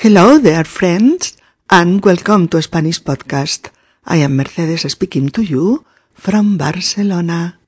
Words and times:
Hello 0.00 0.38
there, 0.38 0.62
friends, 0.62 1.36
and 1.68 2.04
welcome 2.04 2.46
to 2.46 2.62
Spanish 2.62 3.02
Podcast. 3.02 3.70
I 4.06 4.18
am 4.18 4.36
Mercedes 4.36 4.92
speaking 4.92 5.28
to 5.30 5.42
you 5.42 5.84
from 6.14 6.56
Barcelona. 6.56 7.58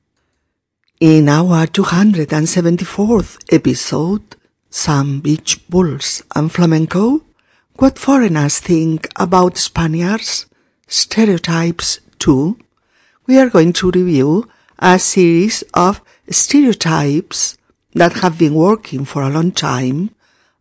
In 1.00 1.28
our 1.28 1.66
274th 1.66 3.52
episode, 3.52 4.36
Some 4.70 5.18
Beach 5.18 5.68
Bulls 5.68 6.22
and 6.36 6.52
Flamenco, 6.52 7.22
What 7.74 7.98
Foreigners 7.98 8.60
Think 8.60 9.08
About 9.16 9.58
Spaniards, 9.58 10.46
Stereotypes 10.86 11.98
too, 12.20 12.56
we 13.26 13.40
are 13.40 13.50
going 13.50 13.72
to 13.72 13.90
review 13.90 14.48
a 14.78 15.00
series 15.00 15.64
of 15.74 16.00
stereotypes 16.28 17.58
that 17.94 18.12
have 18.22 18.38
been 18.38 18.54
working 18.54 19.04
for 19.04 19.22
a 19.22 19.30
long 19.30 19.50
time 19.50 20.14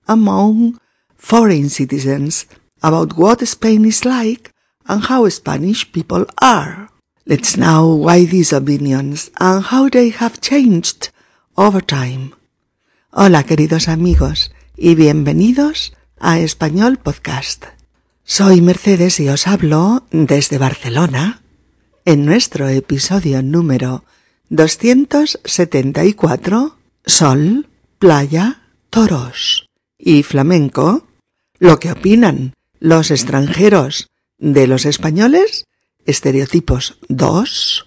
among 0.07 0.79
foreign 1.19 1.69
citizens 1.69 2.47
about 2.81 3.17
what 3.17 3.45
Spain 3.45 3.83
is 3.85 4.05
like 4.05 4.51
and 4.87 5.03
how 5.03 5.27
Spanish 5.29 5.91
people 5.91 6.25
are. 6.41 6.89
Let's 7.27 7.57
know 7.57 7.93
why 7.93 8.25
these 8.25 8.53
opinions 8.53 9.29
and 9.39 9.65
how 9.65 9.89
they 9.89 10.09
have 10.09 10.41
changed 10.41 11.11
over 11.55 11.81
time. 11.81 12.33
Hola 13.11 13.43
queridos 13.43 13.87
amigos 13.87 14.51
y 14.75 14.95
bienvenidos 14.95 15.93
a 16.19 16.39
Español 16.39 16.97
Podcast. 16.97 17.65
Soy 18.23 18.61
Mercedes 18.61 19.19
y 19.19 19.29
os 19.29 19.45
hablo 19.45 20.07
desde 20.11 20.57
Barcelona 20.57 21.43
en 22.05 22.25
nuestro 22.25 22.67
episodio 22.69 23.43
número 23.43 24.03
274 24.49 26.75
Sol, 27.05 27.67
playa, 27.97 28.61
toros 28.89 29.69
y 29.97 30.23
flamenco, 30.23 31.08
lo 31.59 31.79
que 31.79 31.91
opinan 31.91 32.55
los 32.79 33.11
extranjeros 33.11 34.09
de 34.37 34.67
los 34.67 34.85
españoles, 34.85 35.65
estereotipos 36.05 36.97
2. 37.09 37.85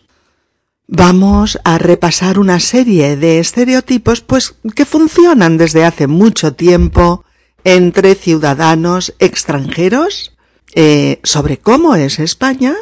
Vamos 0.86 1.58
a 1.64 1.78
repasar 1.78 2.38
una 2.38 2.61
serie 2.61 3.16
de 3.16 3.38
estereotipos 3.38 4.20
pues 4.20 4.55
que 4.74 4.84
funcionan 4.84 5.56
desde 5.56 5.84
hace 5.84 6.06
mucho 6.06 6.55
tiempo 6.55 7.24
entre 7.64 8.14
ciudadanos 8.14 9.14
extranjeros 9.19 10.36
eh, 10.74 11.20
sobre 11.22 11.58
cómo 11.58 11.94
es 11.94 12.18
España 12.18 12.74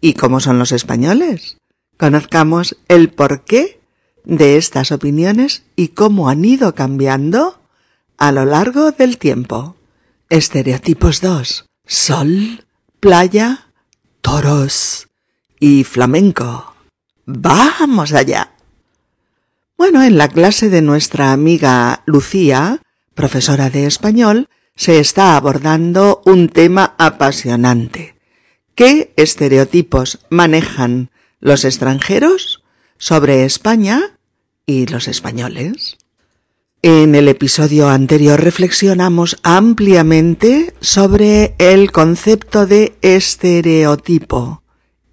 y 0.00 0.14
cómo 0.14 0.40
son 0.40 0.58
los 0.58 0.72
españoles. 0.72 1.58
Conozcamos 1.96 2.76
el 2.88 3.10
porqué 3.10 3.80
de 4.24 4.56
estas 4.56 4.90
opiniones 4.90 5.62
y 5.76 5.88
cómo 5.88 6.28
han 6.28 6.44
ido 6.44 6.74
cambiando 6.74 7.60
a 8.16 8.32
lo 8.32 8.44
largo 8.44 8.90
del 8.90 9.18
tiempo. 9.18 9.76
Estereotipos 10.34 11.20
2. 11.20 11.64
Sol, 11.86 12.66
playa, 12.98 13.68
toros 14.20 15.06
y 15.60 15.84
flamenco. 15.84 16.74
¡Vamos 17.24 18.12
allá! 18.12 18.50
Bueno, 19.78 20.02
en 20.02 20.18
la 20.18 20.26
clase 20.26 20.70
de 20.70 20.82
nuestra 20.82 21.30
amiga 21.30 22.02
Lucía, 22.06 22.82
profesora 23.14 23.70
de 23.70 23.86
español, 23.86 24.48
se 24.74 24.98
está 24.98 25.36
abordando 25.36 26.20
un 26.26 26.48
tema 26.48 26.96
apasionante. 26.98 28.16
¿Qué 28.74 29.14
estereotipos 29.14 30.18
manejan 30.30 31.12
los 31.38 31.64
extranjeros 31.64 32.64
sobre 32.98 33.44
España 33.44 34.18
y 34.66 34.86
los 34.86 35.06
españoles. 35.06 35.96
En 36.86 37.14
el 37.14 37.28
episodio 37.28 37.88
anterior 37.88 38.38
reflexionamos 38.38 39.38
ampliamente 39.42 40.74
sobre 40.82 41.54
el 41.56 41.90
concepto 41.92 42.66
de 42.66 42.94
estereotipo. 43.00 44.62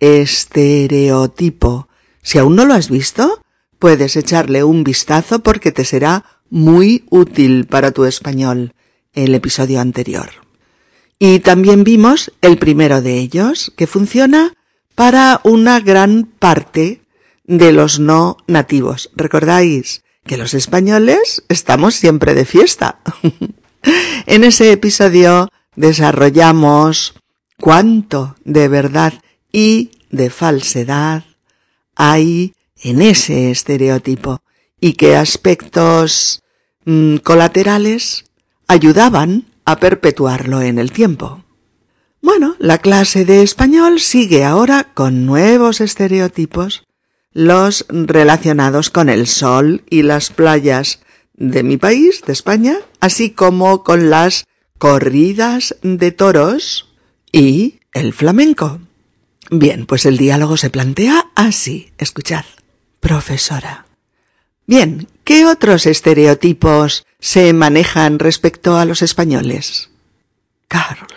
Estereotipo. 0.02 1.88
Si 2.22 2.39
aún 2.39 2.58
no 2.58 2.65
lo 2.65 2.73
has 2.73 2.89
visto, 2.89 3.42
puedes 3.80 4.17
echarle 4.17 4.65
un 4.65 4.83
vistazo 4.83 5.43
porque 5.43 5.71
te 5.71 5.86
será 5.86 6.26
muy 6.49 7.05
útil 7.10 7.67
para 7.67 7.92
tu 7.92 8.04
español, 8.04 8.73
el 9.14 9.33
episodio 9.33 9.80
anterior. 9.80 10.30
Y 11.20 11.39
también 11.39 11.86
vimos 11.86 12.33
el 12.42 12.58
primero 12.58 13.02
de 13.02 13.17
ellos, 13.17 13.71
que 13.77 13.87
funciona 13.87 14.52
para 14.93 15.39
una 15.45 15.80
gran 15.80 16.26
parte 16.37 17.04
de 17.45 17.71
los 17.71 17.98
no 17.98 18.36
nativos. 18.45 19.10
¿Recordáis 19.15 20.04
que 20.26 20.37
los 20.37 20.54
españoles 20.54 21.43
estamos 21.49 21.95
siempre 21.95 22.33
de 22.33 22.45
fiesta? 22.45 22.99
en 24.26 24.43
ese 24.43 24.71
episodio 24.71 25.49
desarrollamos 25.76 27.15
cuánto 27.59 28.36
de 28.43 28.67
verdad 28.67 29.14
y 29.52 29.92
de 30.10 30.30
falsedad 30.30 31.23
hay 31.95 32.54
en 32.81 33.02
ese 33.02 33.52
estereotipo 33.52 34.42
y 34.80 34.93
qué 34.93 35.15
aspectos 35.15 36.42
mm, 36.86 37.17
colaterales 37.17 38.26
ayudaban 38.67 39.45
a 39.65 39.77
perpetuarlo 39.77 40.61
en 40.61 40.80
el 40.80 40.92
tiempo. 40.92 41.43
Bueno, 42.21 42.55
la 42.60 42.77
clase 42.77 43.26
de 43.26 43.42
español 43.42 43.99
sigue 43.99 44.43
ahora 44.43 44.92
con 44.93 45.26
nuevos 45.26 45.81
estereotipos 45.81 46.83
los 47.33 47.86
relacionados 47.89 48.89
con 48.89 49.09
el 49.09 49.27
sol 49.27 49.83
y 49.89 50.03
las 50.03 50.30
playas 50.30 50.99
de 51.33 51.64
mi 51.64 51.77
país, 51.77 52.23
de 52.25 52.33
España, 52.33 52.77
así 52.99 53.31
como 53.31 53.83
con 53.83 54.09
las 54.09 54.45
corridas 54.77 55.75
de 55.81 56.11
toros 56.11 56.89
y 57.31 57.80
el 57.93 58.14
flamenco. 58.14 58.80
Bien, 59.49 59.86
pues 59.86 60.05
el 60.05 60.17
diálogo 60.17 60.58
se 60.58 60.69
plantea 60.69 61.31
así. 61.36 61.92
Escuchad, 61.97 62.45
profesora. 62.99 63.86
Bien, 64.65 65.08
¿qué 65.23 65.45
otros 65.45 65.86
estereotipos 65.86 67.05
se 67.19 67.52
manejan 67.53 68.19
respecto 68.19 68.77
a 68.77 68.86
los 68.86 69.02
españoles? 69.02 69.89
Carl. 70.67 71.08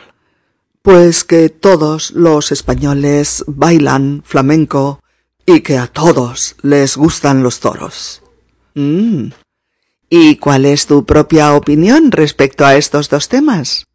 Pues 0.83 1.25
que 1.25 1.49
todos 1.49 2.11
los 2.11 2.53
españoles 2.53 3.45
bailan 3.47 4.23
flamenco 4.25 5.01
y 5.47 5.61
que 5.61 5.79
a 5.79 5.87
todos 5.87 6.57
les 6.63 6.97
gustan 6.97 7.43
los 7.43 7.61
toros. 7.61 8.23
Mm. 8.75 9.29
¿Y 10.09 10.37
cuál 10.37 10.65
es 10.65 10.87
tu 10.87 11.05
propia 11.05 11.55
opinión 11.55 12.13
respecto 12.13 12.65
a 12.65 12.77
estos 12.77 13.09
dos 13.09 13.29
temas? 13.29 13.87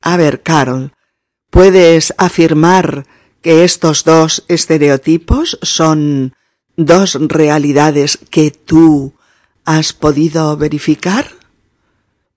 A 0.00 0.16
ver, 0.16 0.42
Carol, 0.42 0.92
¿puedes 1.50 2.14
afirmar 2.18 3.06
que 3.42 3.64
estos 3.64 4.04
dos 4.04 4.44
estereotipos 4.48 5.58
son 5.62 6.34
dos 6.76 7.18
realidades 7.20 8.18
que 8.30 8.50
tú 8.50 9.14
has 9.64 9.92
podido 9.92 10.56
verificar? 10.56 11.26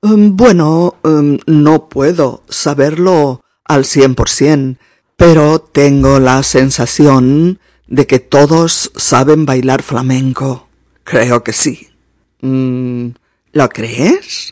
Um, 0.01 0.37
bueno, 0.37 0.95
um, 1.03 1.37
no 1.45 1.89
puedo 1.89 2.43
saberlo 2.47 3.41
al 3.65 3.85
cien 3.85 4.15
por 4.15 4.29
cien, 4.29 4.79
pero 5.17 5.59
tengo 5.59 6.19
la 6.19 6.41
sensación 6.43 7.59
de 7.89 8.05
que 8.05 8.19
todos 8.19 8.91
saben 8.95 9.45
bailar 9.45 9.81
flamenco. 9.81 10.69
Creo 11.03 11.43
que 11.43 11.53
sí. 11.53 11.89
Mm, 12.41 13.09
¿Lo 13.51 13.67
crees? 13.69 14.51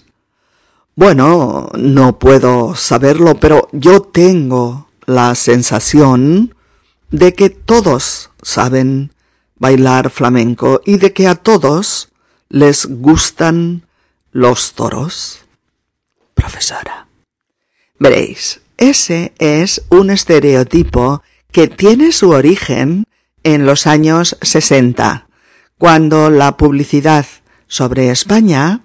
Bueno, 0.96 1.70
no 1.78 2.18
puedo 2.18 2.76
saberlo, 2.76 3.36
pero 3.36 3.70
yo 3.72 4.02
tengo 4.02 4.90
la 5.06 5.36
sensación 5.36 6.56
de 7.12 7.34
que 7.34 7.52
todos 7.52 8.32
saben 8.42 9.14
bailar 9.60 10.10
flamenco 10.10 10.82
y 10.84 10.98
de 10.98 11.14
que 11.14 11.28
a 11.28 11.36
todos 11.36 12.10
les 12.50 12.88
gustan 12.88 13.86
los 14.32 14.74
toros. 14.74 15.46
Profesora, 16.34 17.08
veréis, 18.00 18.62
ese 18.78 19.34
es 19.38 19.84
un 19.90 20.10
estereotipo 20.10 21.22
que 21.52 21.68
tiene 21.68 22.12
su 22.12 22.32
origen 22.32 23.06
en 23.54 23.66
los 23.66 23.88
años 23.88 24.36
60, 24.42 25.30
cuando 25.78 26.30
la 26.30 26.58
publicidad 26.58 27.26
sobre 27.68 28.10
España 28.10 28.82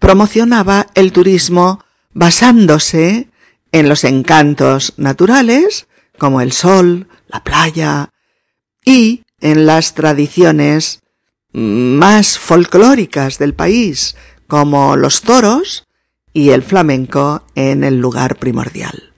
promocionaba 0.00 0.88
el 0.96 1.12
turismo 1.12 1.84
basándose 2.12 3.28
en 3.70 3.88
los 3.88 4.02
encantos 4.02 4.94
naturales, 4.96 5.86
como 6.18 6.40
el 6.40 6.50
sol, 6.50 7.06
la 7.28 7.44
playa, 7.44 8.10
y 8.84 9.22
en 9.40 9.66
las 9.66 9.94
tradiciones 9.94 11.02
más 11.52 12.40
folclóricas 12.40 13.38
del 13.38 13.54
país, 13.54 14.16
como 14.48 14.96
los 14.96 15.20
toros 15.20 15.86
y 16.32 16.50
el 16.50 16.64
flamenco 16.64 17.46
en 17.54 17.84
el 17.84 18.00
lugar 18.00 18.34
primordial. 18.34 19.12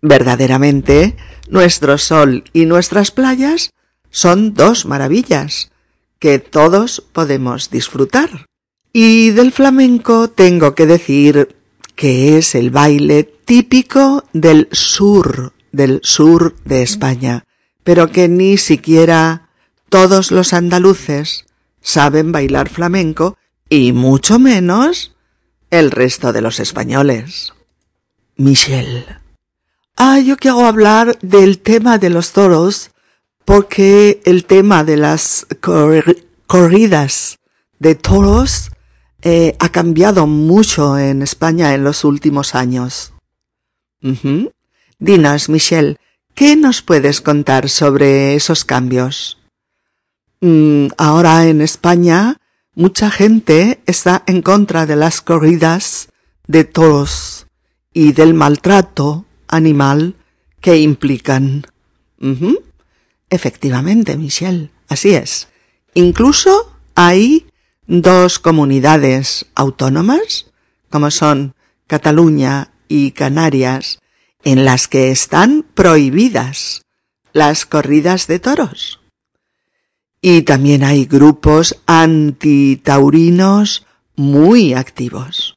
Verdaderamente, 0.00 1.14
nuestro 1.50 1.98
sol 1.98 2.44
y 2.54 2.64
nuestras 2.64 3.10
playas 3.10 3.70
son 4.12 4.54
dos 4.54 4.86
maravillas 4.86 5.72
que 6.20 6.38
todos 6.38 7.02
podemos 7.12 7.70
disfrutar. 7.70 8.46
Y 8.92 9.30
del 9.30 9.50
flamenco 9.50 10.30
tengo 10.30 10.76
que 10.76 10.86
decir 10.86 11.56
que 11.96 12.38
es 12.38 12.54
el 12.54 12.70
baile 12.70 13.24
típico 13.24 14.24
del 14.32 14.68
sur, 14.70 15.52
del 15.72 15.98
sur 16.04 16.54
de 16.64 16.82
España, 16.82 17.44
pero 17.82 18.12
que 18.12 18.28
ni 18.28 18.58
siquiera 18.58 19.48
todos 19.88 20.30
los 20.30 20.52
andaluces 20.52 21.46
saben 21.80 22.30
bailar 22.30 22.68
flamenco 22.68 23.36
y 23.68 23.92
mucho 23.92 24.38
menos 24.38 25.16
el 25.70 25.90
resto 25.90 26.32
de 26.32 26.42
los 26.42 26.60
españoles. 26.60 27.52
Michelle. 28.36 29.06
Ah, 29.96 30.20
yo 30.20 30.36
quiero 30.36 30.64
hablar 30.66 31.18
del 31.20 31.58
tema 31.58 31.98
de 31.98 32.10
los 32.10 32.32
toros 32.32 32.91
porque 33.44 34.20
el 34.24 34.44
tema 34.44 34.84
de 34.84 34.96
las 34.96 35.46
corridas 36.46 37.38
de 37.78 37.94
toros 37.94 38.70
eh, 39.22 39.56
ha 39.58 39.68
cambiado 39.68 40.26
mucho 40.26 40.98
en 40.98 41.22
España 41.22 41.74
en 41.74 41.84
los 41.84 42.04
últimos 42.04 42.54
años. 42.54 43.12
Dinos, 44.98 45.48
Michelle, 45.48 45.96
¿qué 46.34 46.56
nos 46.56 46.82
puedes 46.82 47.20
contar 47.20 47.68
sobre 47.68 48.34
esos 48.34 48.64
cambios? 48.64 49.38
Mm, 50.40 50.88
ahora 50.98 51.46
en 51.46 51.60
España 51.60 52.38
mucha 52.74 53.10
gente 53.10 53.80
está 53.86 54.24
en 54.26 54.42
contra 54.42 54.86
de 54.86 54.96
las 54.96 55.20
corridas 55.20 56.08
de 56.46 56.64
toros 56.64 57.46
y 57.92 58.12
del 58.12 58.34
maltrato 58.34 59.24
animal 59.46 60.16
que 60.60 60.78
implican. 60.78 61.66
Efectivamente, 63.32 64.16
Michelle, 64.18 64.70
así 64.88 65.14
es. 65.14 65.48
Incluso 65.94 66.76
hay 66.94 67.46
dos 67.86 68.38
comunidades 68.38 69.46
autónomas, 69.54 70.52
como 70.90 71.10
son 71.10 71.54
Cataluña 71.86 72.72
y 72.88 73.12
Canarias, 73.12 74.00
en 74.44 74.66
las 74.66 74.86
que 74.86 75.10
están 75.10 75.64
prohibidas 75.74 76.82
las 77.32 77.64
corridas 77.64 78.26
de 78.26 78.38
toros. 78.38 79.00
Y 80.20 80.42
también 80.42 80.84
hay 80.84 81.06
grupos 81.06 81.78
antitaurinos 81.86 83.86
muy 84.14 84.74
activos. 84.74 85.56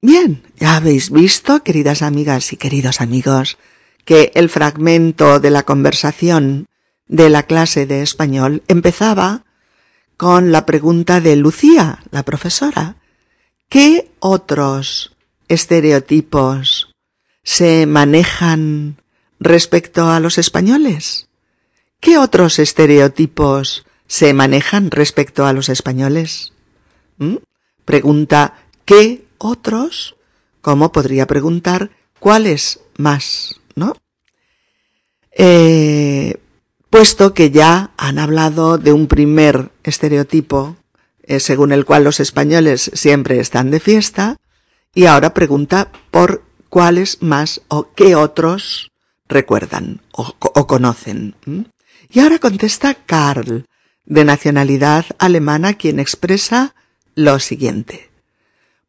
Bien, 0.00 0.44
ya 0.60 0.76
habéis 0.76 1.10
visto, 1.10 1.64
queridas 1.64 2.02
amigas 2.02 2.52
y 2.52 2.56
queridos 2.56 3.00
amigos, 3.00 3.58
que 4.04 4.30
el 4.36 4.48
fragmento 4.48 5.40
de 5.40 5.50
la 5.50 5.64
conversación 5.64 6.68
de 7.10 7.28
la 7.28 7.42
clase 7.42 7.86
de 7.86 8.02
español 8.02 8.62
empezaba 8.68 9.44
con 10.16 10.52
la 10.52 10.64
pregunta 10.64 11.20
de 11.20 11.34
Lucía, 11.34 11.98
la 12.12 12.22
profesora. 12.22 12.96
¿Qué 13.68 14.12
otros 14.20 15.16
estereotipos 15.48 16.94
se 17.42 17.86
manejan 17.86 18.96
respecto 19.40 20.08
a 20.08 20.20
los 20.20 20.38
españoles? 20.38 21.26
¿Qué 21.98 22.16
otros 22.16 22.60
estereotipos 22.60 23.84
se 24.06 24.32
manejan 24.32 24.92
respecto 24.92 25.46
a 25.46 25.52
los 25.52 25.68
españoles? 25.68 26.52
¿Mm? 27.18 27.36
Pregunta 27.84 28.54
¿qué 28.84 29.24
otros? 29.38 30.14
¿Cómo 30.60 30.92
podría 30.92 31.26
preguntar 31.26 31.90
cuáles 32.20 32.78
más? 32.96 33.60
¿No? 33.74 33.96
Eh, 35.32 36.38
puesto 36.90 37.34
que 37.34 37.50
ya 37.50 37.92
han 37.96 38.18
hablado 38.18 38.76
de 38.76 38.92
un 38.92 39.06
primer 39.06 39.70
estereotipo 39.84 40.76
eh, 41.30 41.38
según 41.38 41.70
el 41.70 41.84
cual 41.84 42.02
los 42.02 42.18
españoles 42.18 42.90
siempre 42.92 43.38
están 43.38 43.70
de 43.70 43.78
fiesta, 43.78 44.36
y 44.92 45.06
ahora 45.06 45.32
pregunta 45.32 45.92
por 46.10 46.42
cuáles 46.68 47.22
más 47.22 47.62
o 47.68 47.92
qué 47.94 48.16
otros 48.16 48.90
recuerdan 49.28 50.00
o, 50.10 50.34
conocen. 50.66 51.36
Y 52.10 52.18
ahora 52.18 52.40
contesta 52.40 52.94
Karl, 52.94 53.66
de 54.04 54.24
nacionalidad 54.24 55.04
alemana, 55.18 55.74
quien 55.74 56.00
expresa 56.00 56.74
lo 57.14 57.38
siguiente. 57.38 58.10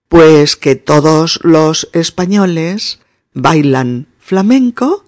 Pues 0.07 0.55
que 0.55 0.75
todos 0.75 1.39
los 1.43 1.89
españoles 1.93 3.01
bailan 3.33 4.07
flamenco 4.17 5.05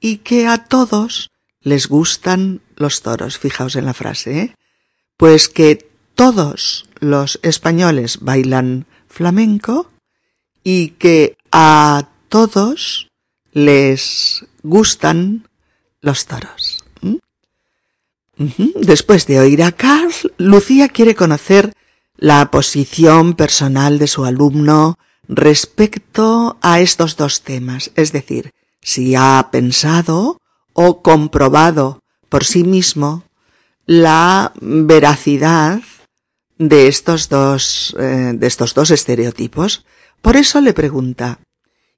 y 0.00 0.18
que 0.18 0.48
a 0.48 0.64
todos 0.64 1.30
les 1.64 1.88
gustan 1.88 2.60
los 2.76 3.02
toros. 3.02 3.38
Fijaos 3.38 3.74
en 3.74 3.86
la 3.86 3.94
frase, 3.94 4.38
¿eh? 4.38 4.54
Pues 5.16 5.48
que 5.48 5.90
todos 6.14 6.88
los 7.00 7.40
españoles 7.42 8.18
bailan 8.20 8.86
flamenco 9.08 9.90
y 10.62 10.90
que 10.90 11.36
a 11.50 12.08
todos 12.28 13.08
les 13.52 14.44
gustan 14.62 15.48
los 16.00 16.26
toros. 16.26 16.84
Después 18.36 19.26
de 19.26 19.40
oír 19.40 19.62
a 19.62 19.72
Carl, 19.72 20.12
Lucía 20.38 20.88
quiere 20.88 21.14
conocer 21.14 21.72
la 22.16 22.50
posición 22.50 23.34
personal 23.34 23.98
de 23.98 24.08
su 24.08 24.24
alumno 24.24 24.98
respecto 25.28 26.58
a 26.60 26.80
estos 26.80 27.16
dos 27.16 27.42
temas, 27.42 27.92
es 27.94 28.12
decir, 28.12 28.50
si 28.80 29.14
ha 29.14 29.48
pensado 29.50 30.38
o 30.74 31.02
comprobado 31.02 32.00
por 32.28 32.44
sí 32.44 32.64
mismo 32.64 33.24
la 33.86 34.52
veracidad 34.60 35.80
de 36.58 36.88
estos 36.88 37.28
dos, 37.28 37.96
eh, 37.98 38.32
de 38.34 38.46
estos 38.46 38.74
dos 38.74 38.90
estereotipos. 38.90 39.84
Por 40.20 40.36
eso 40.36 40.60
le 40.60 40.72
pregunta, 40.72 41.38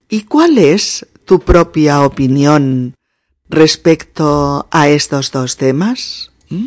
¿y 0.08 0.22
cuál 0.22 0.58
es 0.58 1.06
tu 1.24 1.40
propia 1.40 2.02
opinión 2.02 2.94
respecto 3.48 4.68
a 4.70 4.88
estos 4.88 5.32
dos 5.32 5.56
temas? 5.56 6.32
¿Mm? 6.48 6.66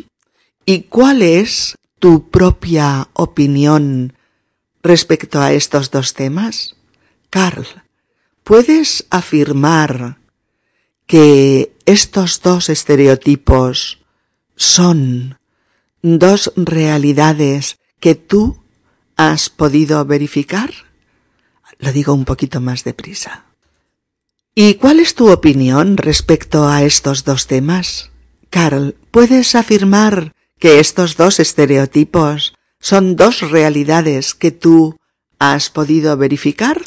¿Y 0.65 0.83
cuál 0.83 1.21
es 1.21 1.75
tu 1.99 2.29
propia 2.29 3.09
opinión 3.13 4.13
respecto 4.81 5.41
a 5.41 5.51
estos 5.51 5.91
dos 5.91 6.13
temas? 6.13 6.75
Carl, 7.29 7.65
¿puedes 8.43 9.05
afirmar 9.09 10.18
que 11.09 11.75
estos 11.87 12.39
dos 12.43 12.69
estereotipos 12.69 13.97
son 14.55 15.39
dos 16.03 16.53
realidades 16.55 17.79
que 17.99 18.13
tú 18.13 18.61
has 19.17 19.49
podido 19.49 20.05
verificar? 20.05 20.69
Lo 21.79 21.91
digo 21.91 22.13
un 22.13 22.25
poquito 22.25 22.61
más 22.61 22.83
deprisa. 22.83 23.45
¿Y 24.53 24.75
cuál 24.75 24.99
es 24.99 25.15
tu 25.15 25.31
opinión 25.31 25.97
respecto 25.97 26.67
a 26.67 26.83
estos 26.83 27.23
dos 27.25 27.47
temas? 27.47 28.11
Carl, 28.51 28.95
¿puedes 29.09 29.55
afirmar 29.55 30.35
que 30.59 30.79
estos 30.79 31.17
dos 31.17 31.39
estereotipos 31.39 32.53
son 32.79 33.15
dos 33.15 33.49
realidades 33.49 34.35
que 34.35 34.51
tú 34.51 34.99
has 35.39 35.71
podido 35.71 36.15
verificar? 36.17 36.79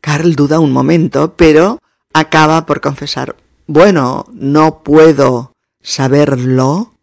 Carl 0.00 0.34
duda 0.34 0.58
un 0.58 0.72
momento, 0.72 1.36
pero 1.36 1.78
acaba 2.12 2.66
por 2.66 2.80
confesar, 2.80 3.36
bueno, 3.66 4.26
no 4.32 4.82
puedo 4.82 5.52
saberlo 5.82 6.94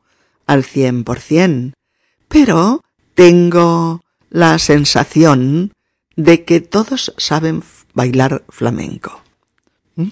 al 0.47 0.63
cien 0.63 1.03
por 1.03 1.19
cien, 1.19 1.73
pero 2.27 2.81
tengo 3.13 4.01
la 4.29 4.59
sensación 4.59 5.73
de 6.15 6.43
que 6.43 6.61
todos 6.61 7.13
saben 7.17 7.63
bailar 7.93 8.43
flamenco. 8.49 9.21
¿Mm? 9.95 10.09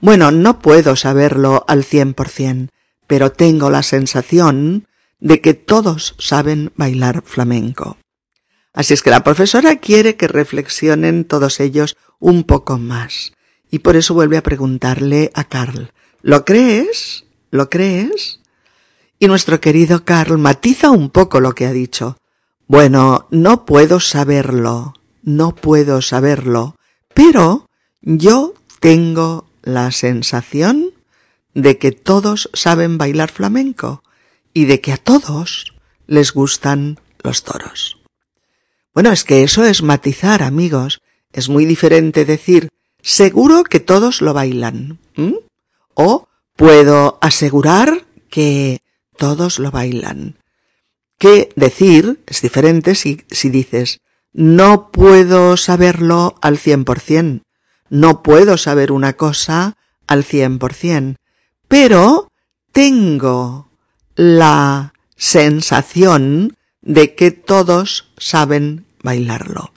Bueno, 0.00 0.30
no 0.30 0.58
puedo 0.58 0.96
saberlo 0.96 1.64
al 1.68 1.84
cien 1.84 2.14
por 2.14 2.28
cien, 2.28 2.70
pero 3.06 3.32
tengo 3.32 3.70
la 3.70 3.82
sensación 3.82 4.86
de 5.20 5.40
que 5.40 5.54
todos 5.54 6.14
saben 6.18 6.72
bailar 6.76 7.22
flamenco. 7.22 7.96
Así 8.72 8.94
es 8.94 9.02
que 9.02 9.10
la 9.10 9.22
profesora 9.22 9.76
quiere 9.76 10.16
que 10.16 10.28
reflexionen 10.28 11.24
todos 11.24 11.60
ellos 11.60 11.96
un 12.18 12.44
poco 12.44 12.78
más, 12.78 13.32
y 13.72 13.78
por 13.78 13.96
eso 13.96 14.12
vuelve 14.12 14.36
a 14.36 14.42
preguntarle 14.42 15.32
a 15.34 15.44
Carl, 15.44 15.90
¿lo 16.20 16.44
crees? 16.44 17.24
¿Lo 17.50 17.70
crees? 17.70 18.40
Y 19.18 19.28
nuestro 19.28 19.60
querido 19.60 20.04
Carl 20.04 20.36
matiza 20.36 20.90
un 20.90 21.08
poco 21.08 21.40
lo 21.40 21.54
que 21.54 21.64
ha 21.64 21.72
dicho. 21.72 22.18
Bueno, 22.66 23.26
no 23.30 23.64
puedo 23.64 23.98
saberlo, 23.98 24.92
no 25.22 25.54
puedo 25.54 26.02
saberlo, 26.02 26.76
pero 27.14 27.66
yo 28.02 28.52
tengo 28.78 29.46
la 29.62 29.90
sensación 29.90 30.90
de 31.54 31.78
que 31.78 31.92
todos 31.92 32.50
saben 32.52 32.98
bailar 32.98 33.30
flamenco 33.30 34.02
y 34.52 34.66
de 34.66 34.82
que 34.82 34.92
a 34.92 34.98
todos 34.98 35.72
les 36.06 36.34
gustan 36.34 37.00
los 37.22 37.42
toros. 37.42 38.02
Bueno, 38.92 39.12
es 39.12 39.24
que 39.24 39.42
eso 39.42 39.64
es 39.64 39.82
matizar, 39.82 40.42
amigos. 40.42 41.00
Es 41.32 41.48
muy 41.48 41.64
diferente 41.64 42.26
decir 42.26 42.68
seguro 43.02 43.64
que 43.64 43.80
todos 43.80 44.22
lo 44.22 44.32
bailan. 44.32 44.98
O 45.94 46.28
puedo 46.56 47.18
asegurar 47.20 48.06
que 48.30 48.80
todos 49.16 49.58
lo 49.58 49.70
bailan. 49.70 50.38
¿Qué 51.18 51.50
decir? 51.54 52.20
Es 52.26 52.40
diferente 52.40 52.94
si, 52.94 53.24
si 53.30 53.50
dices, 53.50 54.00
no 54.32 54.90
puedo 54.90 55.56
saberlo 55.56 56.36
al 56.40 56.58
cien 56.58 56.84
por 56.84 56.98
cien. 56.98 57.42
No 57.90 58.22
puedo 58.22 58.56
saber 58.56 58.90
una 58.90 59.12
cosa 59.12 59.76
al 60.06 60.24
cien 60.24 60.58
por 60.58 60.72
cien. 60.72 61.18
Pero 61.68 62.28
tengo 62.72 63.70
la 64.14 64.94
sensación 65.16 66.56
de 66.80 67.14
que 67.14 67.30
todos 67.30 68.12
saben 68.16 68.86
bailarlo. 69.02 69.72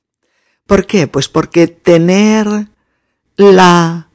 ¿Por 0.65 0.87
qué? 0.87 1.07
Pues 1.07 1.27
porque 1.27 1.67
tener 1.67 2.69
la 3.37 4.09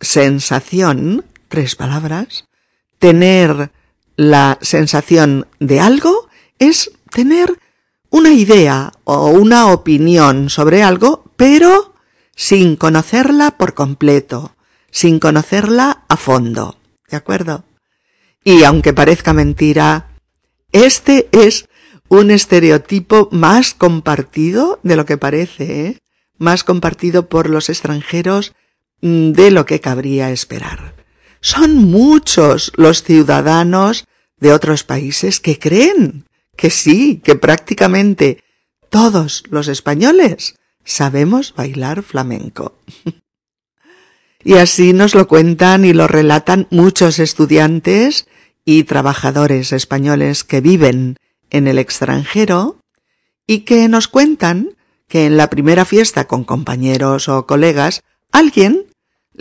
sensación, 0.00 1.24
tres 1.48 1.76
palabras, 1.76 2.46
tener 2.98 3.70
la 4.16 4.58
sensación 4.62 5.46
de 5.58 5.80
algo 5.80 6.28
es 6.58 6.92
tener 7.10 7.58
una 8.10 8.32
idea 8.32 8.92
o 9.04 9.28
una 9.28 9.72
opinión 9.72 10.50
sobre 10.50 10.82
algo, 10.82 11.24
pero 11.36 11.94
sin 12.36 12.76
conocerla 12.76 13.52
por 13.52 13.74
completo, 13.74 14.54
sin 14.90 15.18
conocerla 15.18 16.04
a 16.08 16.16
fondo. 16.16 16.76
¿De 17.10 17.16
acuerdo? 17.16 17.64
Y 18.44 18.64
aunque 18.64 18.92
parezca 18.92 19.32
mentira, 19.32 20.08
este 20.72 21.28
es 21.32 21.68
un 22.08 22.30
estereotipo 22.30 23.28
más 23.32 23.74
compartido 23.74 24.80
de 24.82 24.96
lo 24.96 25.06
que 25.06 25.16
parece, 25.16 25.86
¿eh? 25.86 25.98
más 26.38 26.64
compartido 26.64 27.28
por 27.28 27.48
los 27.48 27.68
extranjeros 27.68 28.54
de 29.02 29.50
lo 29.50 29.66
que 29.66 29.80
cabría 29.80 30.30
esperar. 30.30 30.94
Son 31.40 31.74
muchos 31.74 32.72
los 32.76 33.02
ciudadanos 33.02 34.06
de 34.38 34.52
otros 34.52 34.84
países 34.84 35.40
que 35.40 35.58
creen 35.58 36.24
que 36.56 36.70
sí, 36.70 37.20
que 37.22 37.34
prácticamente 37.34 38.42
todos 38.90 39.42
los 39.50 39.68
españoles 39.68 40.54
sabemos 40.84 41.54
bailar 41.54 42.02
flamenco. 42.02 42.78
y 44.44 44.54
así 44.54 44.92
nos 44.92 45.14
lo 45.14 45.26
cuentan 45.26 45.84
y 45.84 45.92
lo 45.92 46.06
relatan 46.06 46.68
muchos 46.70 47.18
estudiantes 47.18 48.26
y 48.64 48.84
trabajadores 48.84 49.72
españoles 49.72 50.44
que 50.44 50.60
viven 50.60 51.16
en 51.50 51.66
el 51.66 51.78
extranjero 51.78 52.78
y 53.46 53.60
que 53.60 53.88
nos 53.88 54.06
cuentan 54.06 54.76
que 55.08 55.26
en 55.26 55.36
la 55.36 55.50
primera 55.50 55.84
fiesta 55.84 56.26
con 56.28 56.44
compañeros 56.44 57.28
o 57.28 57.46
colegas 57.46 58.02
alguien 58.30 58.86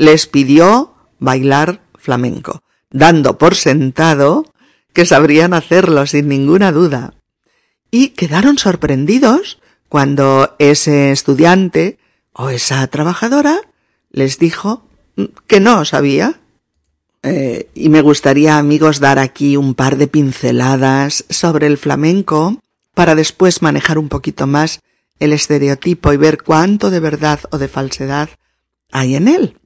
les 0.01 0.25
pidió 0.25 0.95
bailar 1.19 1.83
flamenco, 1.93 2.63
dando 2.89 3.37
por 3.37 3.53
sentado 3.53 4.51
que 4.93 5.05
sabrían 5.05 5.53
hacerlo 5.53 6.07
sin 6.07 6.27
ninguna 6.27 6.71
duda. 6.71 7.13
Y 7.91 8.07
quedaron 8.09 8.57
sorprendidos 8.57 9.59
cuando 9.89 10.55
ese 10.57 11.11
estudiante 11.11 11.99
o 12.33 12.49
esa 12.49 12.87
trabajadora 12.87 13.61
les 14.09 14.39
dijo 14.39 14.87
que 15.45 15.59
no 15.59 15.85
sabía 15.85 16.39
eh, 17.21 17.69
y 17.75 17.89
me 17.89 18.01
gustaría, 18.01 18.57
amigos, 18.57 19.01
dar 19.01 19.19
aquí 19.19 19.55
un 19.55 19.75
par 19.75 19.97
de 19.97 20.07
pinceladas 20.07 21.25
sobre 21.29 21.67
el 21.67 21.77
flamenco 21.77 22.57
para 22.95 23.13
después 23.13 23.61
manejar 23.61 23.99
un 23.99 24.09
poquito 24.09 24.47
más 24.47 24.79
el 25.19 25.31
estereotipo 25.31 26.11
y 26.11 26.17
ver 26.17 26.41
cuánto 26.41 26.89
de 26.89 26.99
verdad 26.99 27.41
o 27.51 27.59
de 27.59 27.67
falsedad 27.67 28.29
hay 28.91 29.15
en 29.15 29.27
él. 29.27 29.60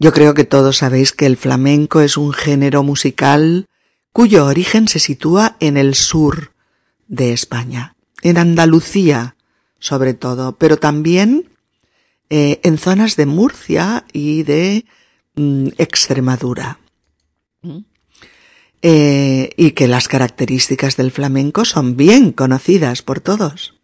Yo 0.00 0.12
creo 0.12 0.34
que 0.34 0.42
todos 0.42 0.78
sabéis 0.78 1.12
que 1.12 1.26
el 1.26 1.36
flamenco 1.36 2.00
es 2.00 2.16
un 2.16 2.32
género 2.32 2.82
musical 2.82 3.66
cuyo 4.12 4.46
origen 4.46 4.88
se 4.88 4.98
sitúa 4.98 5.56
en 5.60 5.76
el 5.76 5.94
sur 5.94 6.52
de 7.06 7.32
España, 7.32 7.94
en 8.22 8.38
Andalucía 8.38 9.36
sobre 9.78 10.14
todo, 10.14 10.56
pero 10.56 10.78
también 10.78 11.50
eh, 12.28 12.60
en 12.64 12.76
zonas 12.76 13.14
de 13.14 13.26
Murcia 13.26 14.04
y 14.12 14.42
de 14.42 14.84
Mm, 15.40 15.68
Extremadura. 15.78 16.78
Eh, 18.82 19.50
y 19.56 19.72
que 19.72 19.88
las 19.88 20.08
características 20.08 20.96
del 20.96 21.10
flamenco 21.10 21.64
son 21.64 21.96
bien 21.96 22.32
conocidas 22.32 23.02
por 23.02 23.20
todos. 23.20 23.74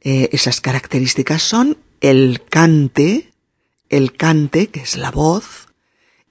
Eh, 0.00 0.30
esas 0.32 0.60
características 0.60 1.42
son 1.42 1.78
el 2.00 2.42
cante, 2.48 3.29
el 3.90 4.16
cante, 4.16 4.68
que 4.68 4.80
es 4.80 4.96
la 4.96 5.10
voz, 5.10 5.66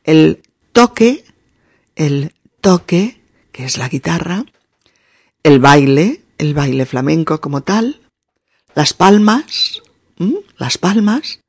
el 0.04 0.42
toque, 0.72 1.25
el 1.96 2.34
toque, 2.62 3.22
que 3.51 3.66
es 3.66 3.78
la 3.78 3.89
guitarra, 3.89 4.46
el 5.44 5.60
baile, 5.60 6.24
el 6.38 6.54
baile 6.54 6.86
flamenco 6.86 7.39
como 7.42 7.62
tal, 7.62 8.01
las 8.74 8.94
palmas, 8.94 9.82
las 10.58 10.78
palmas, 10.78 11.42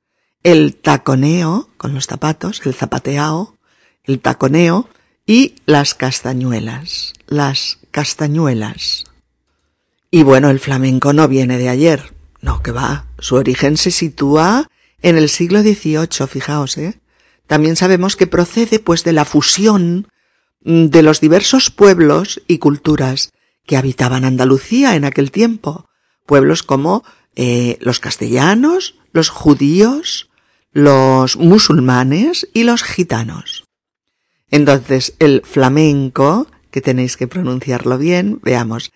el 0.42 0.76
taconeo 0.76 1.70
con 1.76 1.94
los 1.94 2.06
zapatos, 2.06 2.60
el 2.64 2.74
zapateao, 2.74 3.56
el 4.04 4.20
taconeo 4.20 4.88
y 5.26 5.54
las 5.66 5.94
castañuelas, 5.94 7.12
las 7.26 7.78
castañuelas. 7.90 9.04
Y 10.10 10.24
bueno, 10.24 10.50
el 10.50 10.58
flamenco 10.58 11.12
no 11.12 11.28
viene 11.28 11.56
de 11.58 11.68
ayer, 11.68 12.14
no, 12.40 12.62
que 12.62 12.72
va, 12.72 13.06
su 13.18 13.36
origen 13.36 13.76
se 13.76 13.92
sitúa 13.92 14.68
en 15.02 15.16
el 15.16 15.28
siglo 15.28 15.62
XVIII, 15.62 16.26
fijaos, 16.28 16.76
¿eh? 16.78 17.00
También 17.46 17.76
sabemos 17.76 18.16
que 18.16 18.26
procede 18.26 18.78
pues 18.78 19.02
de 19.02 19.12
la 19.12 19.24
fusión 19.24 20.06
de 20.60 21.02
los 21.02 21.20
diversos 21.20 21.70
pueblos 21.70 22.42
y 22.46 22.58
culturas 22.58 23.32
que 23.66 23.76
habitaban 23.76 24.24
Andalucía 24.24 24.94
en 24.94 25.04
aquel 25.04 25.30
tiempo, 25.30 25.88
pueblos 26.26 26.62
como 26.62 27.02
eh, 27.34 27.78
los 27.80 27.98
castellanos, 27.98 28.96
los 29.12 29.30
judíos, 29.30 30.28
los 30.72 31.36
musulmanes 31.36 32.48
y 32.52 32.64
los 32.64 32.82
gitanos. 32.82 33.64
Entonces, 34.50 35.14
el 35.18 35.42
flamenco, 35.44 36.46
que 36.70 36.80
tenéis 36.80 37.16
que 37.16 37.28
pronunciarlo 37.28 37.98
bien, 37.98 38.40
veamos, 38.42 38.92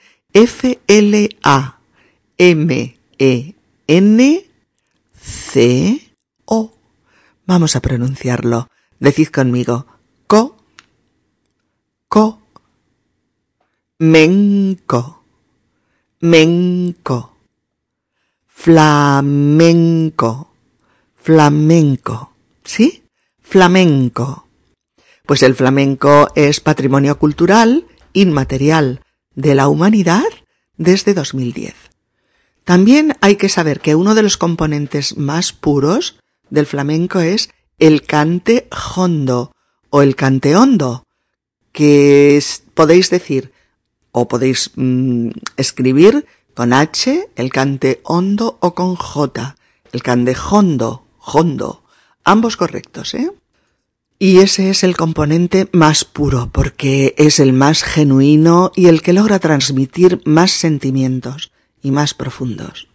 F-L-A-M-E-N-C-O. 5.24 6.72
Vamos 7.46 7.76
a 7.76 7.80
pronunciarlo. 7.80 8.68
Decid 9.00 9.28
conmigo, 9.28 9.86
co, 10.26 10.56
co, 12.08 12.40
menco, 13.98 15.24
menco, 16.20 17.36
flamenco 18.46 20.54
flamenco. 21.24 22.34
¿Sí? 22.64 23.04
Flamenco. 23.40 24.46
Pues 25.24 25.42
el 25.42 25.54
flamenco 25.54 26.28
es 26.34 26.60
patrimonio 26.60 27.18
cultural 27.18 27.86
inmaterial 28.12 29.00
de 29.34 29.54
la 29.54 29.68
humanidad 29.68 30.24
desde 30.76 31.14
2010. 31.14 31.74
También 32.64 33.14
hay 33.20 33.36
que 33.36 33.50
saber 33.50 33.80
que 33.80 33.94
uno 33.94 34.14
de 34.14 34.22
los 34.22 34.38
componentes 34.38 35.18
más 35.18 35.52
puros 35.52 36.16
del 36.48 36.66
flamenco 36.66 37.20
es 37.20 37.50
el 37.78 38.02
cante 38.02 38.68
hondo 38.96 39.52
o 39.90 40.00
el 40.00 40.16
cante 40.16 40.56
hondo, 40.56 41.04
que 41.72 42.42
podéis 42.72 43.10
decir 43.10 43.52
o 44.12 44.28
podéis 44.28 44.70
mm, 44.76 45.30
escribir 45.56 46.26
con 46.54 46.72
H, 46.72 47.28
el 47.36 47.50
cante 47.50 48.00
hondo 48.04 48.58
o 48.60 48.74
con 48.74 48.94
J, 48.96 49.56
el 49.92 50.02
cante 50.02 50.34
hondo 50.50 51.06
hondo. 51.18 51.84
Ambos 52.24 52.56
correctos, 52.56 53.14
¿eh? 53.14 53.30
Y 54.18 54.38
ese 54.38 54.70
es 54.70 54.84
el 54.84 54.96
componente 54.96 55.68
más 55.72 56.04
puro, 56.04 56.48
porque 56.50 57.14
es 57.18 57.40
el 57.40 57.52
más 57.52 57.82
genuino 57.82 58.72
y 58.74 58.86
el 58.86 59.02
que 59.02 59.12
logra 59.12 59.38
transmitir 59.38 60.22
más 60.24 60.52
sentimientos 60.52 61.50
y 61.84 61.92
más 61.92 62.14
profundos. 62.14 62.88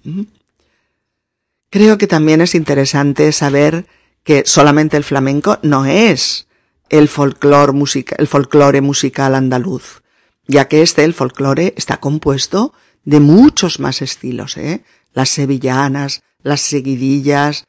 Creo 1.69 1.97
que 1.97 2.07
también 2.07 2.41
es 2.41 2.55
interesante 2.55 3.31
saber 3.31 3.85
que 4.23 4.43
solamente 4.45 4.97
el 4.97 5.05
flamenco 5.05 5.59
no 5.61 5.85
es 5.85 6.47
el 6.89 7.07
folclore, 7.07 7.71
el 8.17 8.27
folclore 8.27 8.81
musical 8.81 9.35
andaluz, 9.35 10.01
ya 10.47 10.67
que 10.67 10.81
este, 10.81 11.03
el 11.03 11.13
folclore, 11.13 11.75
está 11.77 11.97
compuesto 11.97 12.73
de 13.05 13.19
muchos 13.19 13.79
más 13.79 14.01
estilos, 14.01 14.57
¿eh? 14.57 14.83
Las 15.13 15.29
sevillanas, 15.29 16.23
las 16.41 16.61
seguidillas, 16.61 17.65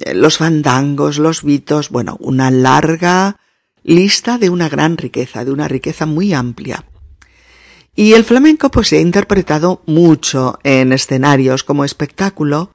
eh, 0.00 0.14
los 0.14 0.38
fandangos, 0.38 1.18
los 1.18 1.44
vitos, 1.44 1.90
bueno, 1.90 2.16
una 2.20 2.50
larga 2.50 3.38
lista 3.82 4.38
de 4.38 4.48
una 4.48 4.70
gran 4.70 4.96
riqueza, 4.96 5.44
de 5.44 5.52
una 5.52 5.68
riqueza 5.68 6.06
muy 6.06 6.32
amplia. 6.32 6.86
Y 7.96 8.14
el 8.14 8.24
flamenco 8.24 8.70
pues 8.70 8.88
se 8.88 8.98
ha 8.98 9.00
interpretado 9.00 9.82
mucho 9.86 10.58
en 10.64 10.92
escenarios 10.92 11.62
como 11.62 11.84
espectáculo 11.84 12.72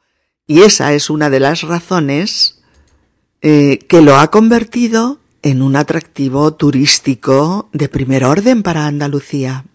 y 0.48 0.62
esa 0.62 0.94
es 0.94 1.10
una 1.10 1.30
de 1.30 1.40
las 1.40 1.62
razones 1.62 2.62
eh, 3.42 3.80
que 3.88 4.02
lo 4.02 4.16
ha 4.16 4.32
convertido 4.32 5.20
en 5.42 5.62
un 5.62 5.76
atractivo 5.76 6.54
turístico 6.54 7.70
de 7.74 7.90
primer 7.90 8.24
orden 8.26 8.64
para 8.64 8.88
Andalucía. 8.88 9.66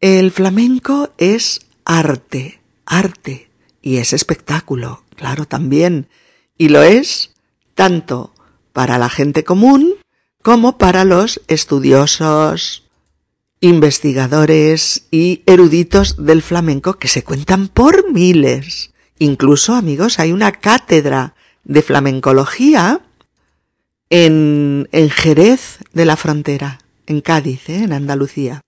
El 0.00 0.30
flamenco 0.30 1.10
es 1.18 1.60
arte, 1.84 2.60
arte, 2.86 3.50
y 3.82 3.96
es 3.96 4.12
espectáculo, 4.12 5.02
claro, 5.16 5.44
también, 5.46 6.08
y 6.56 6.68
lo 6.68 6.82
es 6.82 7.32
tanto 7.74 8.32
para 8.72 8.98
la 8.98 9.08
gente 9.08 9.44
común 9.44 9.94
como 10.42 10.78
para 10.78 11.04
los 11.04 11.40
estudiosos, 11.48 12.84
investigadores 13.62 15.06
y 15.12 15.42
eruditos 15.46 16.16
del 16.26 16.42
flamenco 16.42 16.94
que 16.94 17.06
se 17.06 17.22
cuentan 17.22 17.68
por 17.68 18.12
miles. 18.12 18.90
Incluso, 19.18 19.74
amigos, 19.74 20.18
hay 20.18 20.32
una 20.32 20.50
cátedra 20.50 21.36
de 21.62 21.80
flamencología 21.82 23.02
en, 24.10 24.88
en 24.90 25.10
Jerez 25.10 25.78
de 25.92 26.04
la 26.04 26.16
Frontera, 26.16 26.80
en 27.06 27.20
Cádiz, 27.20 27.68
¿eh? 27.68 27.84
en 27.84 27.92
Andalucía. 27.92 28.62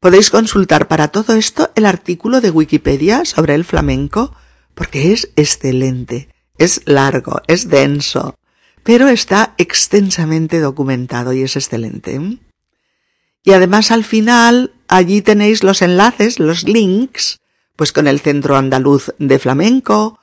Podéis 0.00 0.30
consultar 0.30 0.88
para 0.88 1.08
todo 1.08 1.34
esto 1.34 1.70
el 1.76 1.86
artículo 1.86 2.40
de 2.40 2.50
Wikipedia 2.50 3.24
sobre 3.24 3.54
el 3.54 3.64
flamenco, 3.64 4.34
porque 4.74 5.12
es 5.12 5.30
excelente, 5.36 6.28
es 6.58 6.82
largo, 6.84 7.40
es 7.46 7.68
denso, 7.68 8.34
pero 8.82 9.06
está 9.06 9.54
extensamente 9.56 10.58
documentado 10.58 11.32
y 11.32 11.42
es 11.42 11.54
excelente. 11.54 12.18
Y 13.44 13.52
además 13.52 13.90
al 13.90 14.04
final 14.04 14.72
allí 14.88 15.22
tenéis 15.22 15.64
los 15.64 15.82
enlaces, 15.82 16.38
los 16.38 16.64
links, 16.64 17.40
pues 17.76 17.92
con 17.92 18.06
el 18.06 18.20
Centro 18.20 18.56
Andaluz 18.56 19.12
de 19.18 19.38
Flamenco 19.38 20.20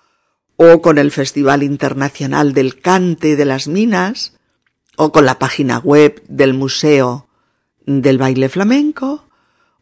o 0.55 0.81
con 0.81 0.97
el 0.97 1.11
Festival 1.11 1.63
Internacional 1.63 2.53
del 2.53 2.79
Cante 2.79 3.35
de 3.35 3.45
las 3.45 3.67
Minas 3.67 4.33
o 4.95 5.11
con 5.11 5.25
la 5.25 5.39
página 5.39 5.79
web 5.79 6.21
del 6.27 6.53
Museo 6.53 7.27
del 7.85 8.17
Baile 8.17 8.49
Flamenco 8.49 9.25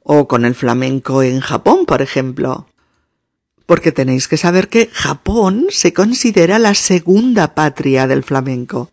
o 0.02 0.28
con 0.28 0.46
el 0.46 0.56
flamenco 0.56 1.22
en 1.22 1.42
Japón, 1.42 1.86
por 1.86 2.02
ejemplo. 2.02 2.68
Porque 3.66 3.92
tenéis 3.92 4.28
que 4.28 4.38
saber 4.38 4.70
que 4.70 4.90
Japón 4.94 5.66
se 5.70 5.94
considera 5.94 6.60
la 6.60 6.74
segunda 6.74 7.54
patria 7.54 8.08
del 8.08 8.24
flamenco. 8.24 8.92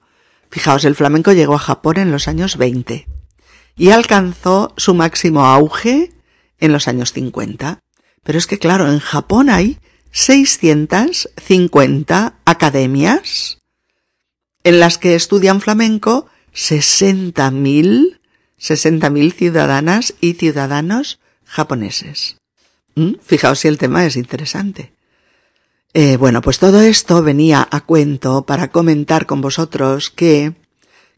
Fijaos, 0.51 0.85
el 0.85 0.97
flamenco 0.97 1.33
llegó 1.33 1.55
a 1.55 1.61
Japón 1.61 1.99
en 1.99 2.11
los 2.11 2.27
años 2.27 2.57
20 2.57 3.07
y 3.77 3.91
alcanzó 3.91 4.73
su 4.77 4.95
máximo 4.95 5.45
auge 5.45 6.13
en 6.59 6.73
los 6.73 6.89
años 6.89 7.13
50. 7.13 7.81
Pero 8.23 8.39
es 8.39 8.47
que 8.47 8.59
claro, 8.59 8.91
en 8.91 9.01
Japón 9.01 9.51
hay 9.51 9.79
650 10.13 12.39
academias 12.45 13.59
en 14.63 14.81
las 14.81 14.97
que 14.99 15.15
estudian 15.15 15.61
flamenco 15.61 16.27
60.000 16.55 18.19
60.000 18.65 19.33
ciudadanas 19.33 20.15
y 20.21 20.35
ciudadanos 20.35 21.21
japoneses. 21.45 22.39
¿Mm? 22.95 23.15
Fijaos 23.23 23.61
si 23.61 23.69
el 23.69 23.79
tema 23.79 24.07
es 24.07 24.17
interesante. 24.17 24.93
Eh, 25.93 26.17
bueno, 26.17 26.41
pues 26.41 26.59
todo 26.59 26.81
esto 26.81 27.23
venía 27.23 27.69
a 27.71 27.81
cuento 27.83 28.47
para 28.47 28.69
comentar 28.69 29.27
con 29.27 29.41
vosotros 29.41 30.11
que, 30.11 30.55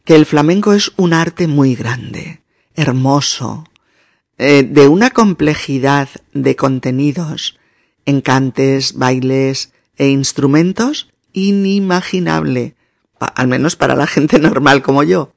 que 0.05 0.17
el 0.17 0.27
flamenco 0.27 0.75
es 0.75 0.93
un 0.97 1.13
arte 1.13 1.47
muy 1.47 1.75
grande, 1.75 2.43
hermoso, 2.77 3.69
eh, 4.39 4.63
de 4.63 4.89
una 4.89 5.11
complejidad 5.11 6.09
de 6.33 6.57
contenidos, 6.57 7.59
encantes, 8.05 8.95
bailes 8.95 9.73
e 9.97 10.09
instrumentos 10.09 11.09
inimaginable, 11.33 12.77
al 13.19 13.49
menos 13.49 13.77
para 13.77 13.97
la 13.97 14.07
gente 14.07 14.39
normal 14.41 14.83
como 14.83 15.03
yo. 15.03 15.31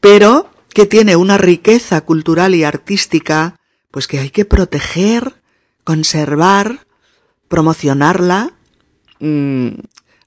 Pero 0.00 0.50
que 0.72 0.86
tiene 0.86 1.16
una 1.16 1.38
riqueza 1.38 2.00
cultural 2.02 2.54
y 2.54 2.64
artística, 2.64 3.56
pues 3.90 4.06
que 4.06 4.18
hay 4.18 4.30
que 4.30 4.44
proteger, 4.44 5.34
conservar, 5.84 6.86
promocionarla, 7.48 8.52
mmm, 9.20 9.70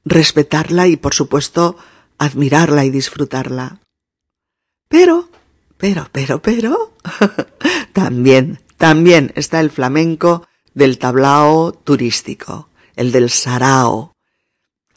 respetarla 0.04 0.88
y, 0.88 0.98
por 0.98 1.14
supuesto, 1.14 1.78
admirarla 2.18 2.86
y 2.86 2.90
disfrutarla. 2.90 3.80
Pero, 4.88 5.30
pero, 5.82 6.08
pero, 6.12 6.42
pero, 6.44 6.94
también, 7.94 8.60
también 8.78 9.34
está 9.36 9.60
el 9.60 9.72
flamenco 9.72 10.48
del 10.76 11.00
tablao 11.00 11.72
turístico, 11.74 12.70
el 12.96 13.12
del 13.12 13.32
sarao, 13.32 14.16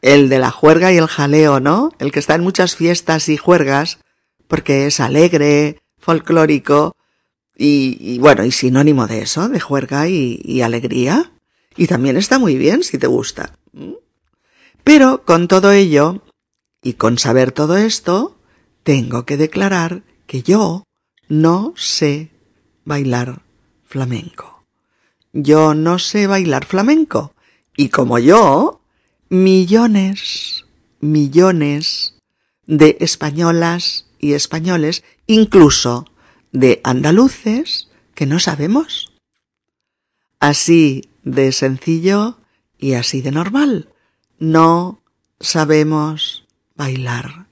el 0.02 0.28
de 0.28 0.38
la 0.38 0.50
juerga 0.50 0.92
y 0.92 0.98
el 0.98 1.06
jaleo, 1.06 1.58
¿no? 1.58 1.90
El 1.98 2.12
que 2.12 2.18
está 2.18 2.34
en 2.34 2.42
muchas 2.42 2.76
fiestas 2.76 3.30
y 3.30 3.38
juergas 3.38 3.98
porque 4.46 4.86
es 4.86 5.00
alegre, 5.00 5.80
folclórico 5.98 6.96
y, 7.56 8.18
bueno, 8.18 8.44
y 8.44 8.52
sinónimo 8.52 9.06
de 9.06 9.22
eso, 9.22 9.48
de 9.48 9.60
juerga 9.60 10.06
y, 10.06 10.60
alegría. 10.60 11.32
Y 11.78 11.86
también 11.86 12.18
está 12.18 12.38
muy 12.38 12.58
bien 12.58 12.84
si 12.84 12.98
te 12.98 13.06
gusta. 13.06 13.56
Pero 14.84 15.24
con 15.24 15.48
todo 15.48 15.72
ello, 15.72 16.22
y 16.82 16.92
con 16.92 17.16
saber 17.16 17.52
todo 17.52 17.78
esto, 17.78 18.36
tengo 18.82 19.24
que 19.24 19.38
declarar 19.38 20.02
que 20.26 20.42
yo 20.42 20.84
no 21.28 21.72
sé 21.76 22.30
bailar 22.84 23.42
flamenco. 23.84 24.64
Yo 25.32 25.74
no 25.74 25.98
sé 25.98 26.26
bailar 26.26 26.64
flamenco. 26.64 27.34
Y 27.76 27.88
como 27.88 28.18
yo, 28.18 28.80
millones, 29.28 30.64
millones 31.00 32.14
de 32.66 32.96
españolas 33.00 34.06
y 34.18 34.34
españoles, 34.34 35.02
incluso 35.26 36.06
de 36.52 36.80
andaluces, 36.84 37.88
que 38.14 38.26
no 38.26 38.38
sabemos. 38.38 39.12
Así 40.38 41.10
de 41.24 41.52
sencillo 41.52 42.38
y 42.78 42.94
así 42.94 43.22
de 43.22 43.32
normal. 43.32 43.88
No 44.38 45.02
sabemos 45.40 46.46
bailar 46.76 47.46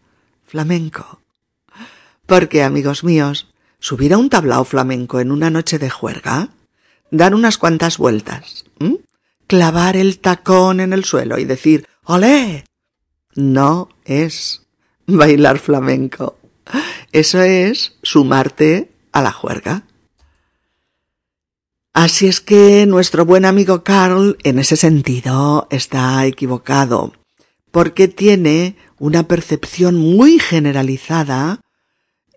flamenco. 0.45 1.22
Porque, 2.27 2.63
amigos 2.63 3.05
míos, 3.05 3.49
subir 3.79 4.15
a 4.15 4.19
un 4.19 4.31
tablao 4.31 4.65
flamenco 4.65 5.21
en 5.21 5.33
una 5.33 5.51
noche 5.51 5.79
de 5.79 5.91
juerga, 5.91 6.51
dar 7.11 7.35
unas 7.35 7.59
cuantas 7.59 7.99
vueltas, 7.99 8.65
clavar 9.47 9.97
el 9.97 10.19
tacón 10.19 10.81
en 10.81 10.93
el 10.93 11.05
suelo 11.05 11.39
y 11.39 11.45
decir 11.45 11.87
¡Olé! 12.05 12.65
No 13.35 13.89
es 14.05 14.63
bailar 15.07 15.59
flamenco. 15.59 16.39
Eso 17.13 17.43
es 17.43 17.97
sumarte 18.03 18.91
a 19.13 19.23
la 19.23 19.33
juerga. 19.33 19.85
Así 21.95 22.27
es 22.27 22.41
que 22.41 22.87
nuestro 22.87 23.27
buen 23.27 23.45
amigo 23.45 23.85
Carl 23.85 24.39
en 24.45 24.59
ese 24.59 24.77
sentido 24.77 25.67
está 25.71 26.25
equivocado, 26.25 27.13
porque 27.71 28.09
tiene 28.09 28.77
una 28.99 29.29
percepción 29.29 29.97
muy 29.97 30.39
generalizada 30.39 31.61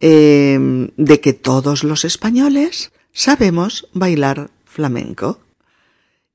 eh, 0.01 0.58
de 0.95 1.19
que 1.21 1.34
todos 1.34 1.84
los 1.84 2.05
españoles 2.05 2.91
sabemos 3.13 3.88
bailar 3.93 4.49
flamenco. 4.65 5.39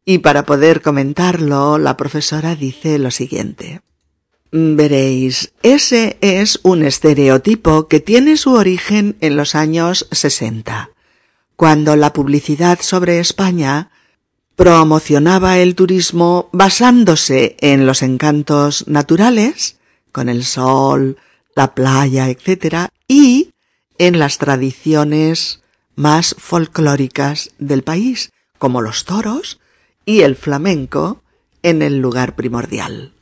Y 0.04 0.18
para 0.18 0.44
poder 0.44 0.80
comentarlo, 0.80 1.78
la 1.78 1.96
profesora 1.96 2.56
dice 2.56 2.98
lo 2.98 3.10
siguiente. 3.10 3.82
Veréis, 4.52 5.52
ese 5.62 6.16
es 6.20 6.58
un 6.64 6.82
estereotipo 6.82 7.86
que 7.86 8.00
tiene 8.00 8.36
su 8.36 8.54
origen 8.54 9.16
en 9.20 9.36
los 9.36 9.54
años 9.54 10.08
60, 10.10 10.90
cuando 11.54 11.94
la 11.94 12.12
publicidad 12.12 12.80
sobre 12.80 13.20
España 13.20 13.90
promocionaba 14.56 15.58
el 15.58 15.76
turismo 15.76 16.48
basándose 16.52 17.56
en 17.60 17.86
los 17.86 18.02
encantos 18.02 18.88
naturales, 18.88 19.76
con 20.10 20.28
el 20.28 20.44
sol, 20.44 21.16
la 21.54 21.74
playa, 21.74 22.28
etc., 22.28 22.88
y 23.10 23.50
en 23.98 24.20
las 24.20 24.38
tradiciones 24.38 25.62
más 25.96 26.36
folclóricas 26.38 27.50
del 27.58 27.82
país, 27.82 28.30
como 28.56 28.80
los 28.82 29.04
toros 29.04 29.58
y 30.06 30.20
el 30.20 30.36
flamenco 30.36 31.20
en 31.64 31.82
el 31.82 31.98
lugar 31.98 32.36
primordial. 32.36 33.12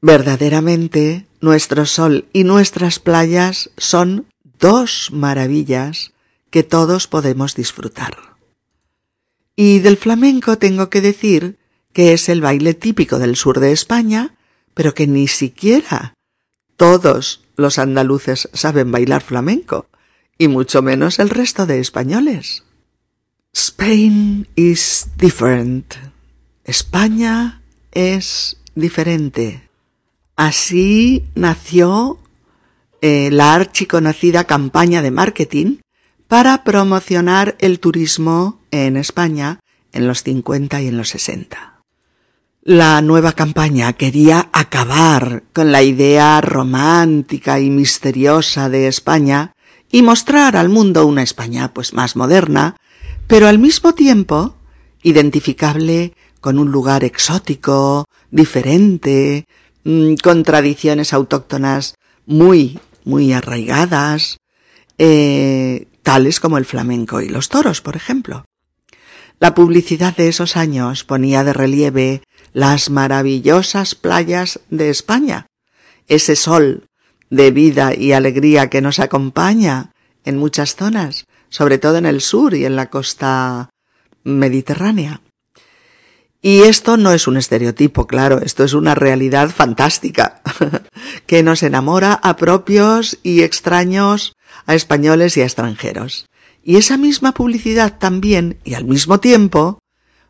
Verdaderamente, 0.00 1.26
nuestro 1.40 1.86
sol 1.86 2.28
y 2.32 2.44
nuestras 2.44 3.00
playas 3.00 3.70
son 3.76 4.26
dos 4.60 5.10
maravillas 5.12 6.12
que 6.50 6.62
todos 6.62 7.08
podemos 7.08 7.56
disfrutar. 7.56 8.16
Y 9.56 9.80
del 9.80 9.96
flamenco 9.96 10.56
tengo 10.56 10.88
que 10.88 11.00
decir 11.00 11.58
que 11.92 12.12
es 12.12 12.28
el 12.28 12.40
baile 12.40 12.74
típico 12.74 13.18
del 13.18 13.34
sur 13.34 13.58
de 13.58 13.72
España, 13.72 14.36
pero 14.72 14.94
que 14.94 15.08
ni 15.08 15.26
siquiera 15.26 16.14
todos 16.76 17.43
los 17.56 17.78
andaluces 17.78 18.48
saben 18.52 18.90
bailar 18.90 19.22
flamenco, 19.22 19.86
y 20.38 20.48
mucho 20.48 20.82
menos 20.82 21.18
el 21.18 21.30
resto 21.30 21.66
de 21.66 21.80
españoles. 21.80 22.64
Spain 23.52 24.48
is 24.56 25.08
different. 25.16 25.94
España 26.64 27.62
es 27.92 28.56
diferente. 28.74 29.68
Así 30.36 31.24
nació 31.34 32.18
eh, 33.00 33.30
la 33.30 33.54
archiconocida 33.54 34.44
campaña 34.44 35.02
de 35.02 35.12
marketing 35.12 35.76
para 36.26 36.64
promocionar 36.64 37.54
el 37.60 37.78
turismo 37.78 38.60
en 38.72 38.96
España 38.96 39.60
en 39.92 40.08
los 40.08 40.24
50 40.24 40.82
y 40.82 40.88
en 40.88 40.96
los 40.96 41.10
60. 41.10 41.73
La 42.66 43.02
nueva 43.02 43.32
campaña 43.32 43.92
quería 43.92 44.48
acabar 44.54 45.42
con 45.52 45.70
la 45.70 45.82
idea 45.82 46.40
romántica 46.40 47.60
y 47.60 47.68
misteriosa 47.68 48.70
de 48.70 48.86
España 48.86 49.52
y 49.92 50.00
mostrar 50.00 50.56
al 50.56 50.70
mundo 50.70 51.04
una 51.04 51.22
España 51.22 51.74
pues 51.74 51.92
más 51.92 52.16
moderna, 52.16 52.74
pero 53.26 53.48
al 53.48 53.58
mismo 53.58 53.92
tiempo 53.92 54.56
identificable 55.02 56.14
con 56.40 56.58
un 56.58 56.72
lugar 56.72 57.04
exótico, 57.04 58.06
diferente, 58.30 59.44
mm, 59.84 60.14
con 60.22 60.42
tradiciones 60.42 61.12
autóctonas 61.12 61.96
muy, 62.24 62.78
muy 63.04 63.34
arraigadas, 63.34 64.38
eh, 64.96 65.86
tales 66.02 66.40
como 66.40 66.56
el 66.56 66.64
flamenco 66.64 67.20
y 67.20 67.28
los 67.28 67.50
toros, 67.50 67.82
por 67.82 67.94
ejemplo. 67.94 68.46
La 69.40 69.54
publicidad 69.54 70.16
de 70.16 70.28
esos 70.28 70.56
años 70.56 71.04
ponía 71.04 71.44
de 71.44 71.52
relieve 71.52 72.22
las 72.54 72.88
maravillosas 72.88 73.94
playas 73.94 74.60
de 74.70 74.88
España, 74.88 75.46
ese 76.06 76.36
sol 76.36 76.86
de 77.28 77.50
vida 77.50 77.94
y 77.94 78.12
alegría 78.12 78.70
que 78.70 78.80
nos 78.80 79.00
acompaña 79.00 79.90
en 80.24 80.38
muchas 80.38 80.76
zonas, 80.76 81.26
sobre 81.50 81.78
todo 81.78 81.98
en 81.98 82.06
el 82.06 82.20
sur 82.20 82.54
y 82.54 82.64
en 82.64 82.76
la 82.76 82.88
costa 82.88 83.70
mediterránea. 84.22 85.20
Y 86.40 86.60
esto 86.60 86.96
no 86.96 87.12
es 87.12 87.26
un 87.26 87.38
estereotipo, 87.38 88.06
claro, 88.06 88.40
esto 88.40 88.64
es 88.64 88.72
una 88.74 88.94
realidad 88.94 89.50
fantástica, 89.50 90.42
que 91.26 91.42
nos 91.42 91.62
enamora 91.62 92.12
a 92.12 92.36
propios 92.36 93.18
y 93.22 93.42
extraños, 93.42 94.34
a 94.66 94.74
españoles 94.74 95.36
y 95.36 95.40
a 95.40 95.44
extranjeros. 95.44 96.26
Y 96.62 96.76
esa 96.76 96.98
misma 96.98 97.32
publicidad 97.32 97.98
también, 97.98 98.58
y 98.62 98.74
al 98.74 98.84
mismo 98.84 99.20
tiempo, 99.20 99.78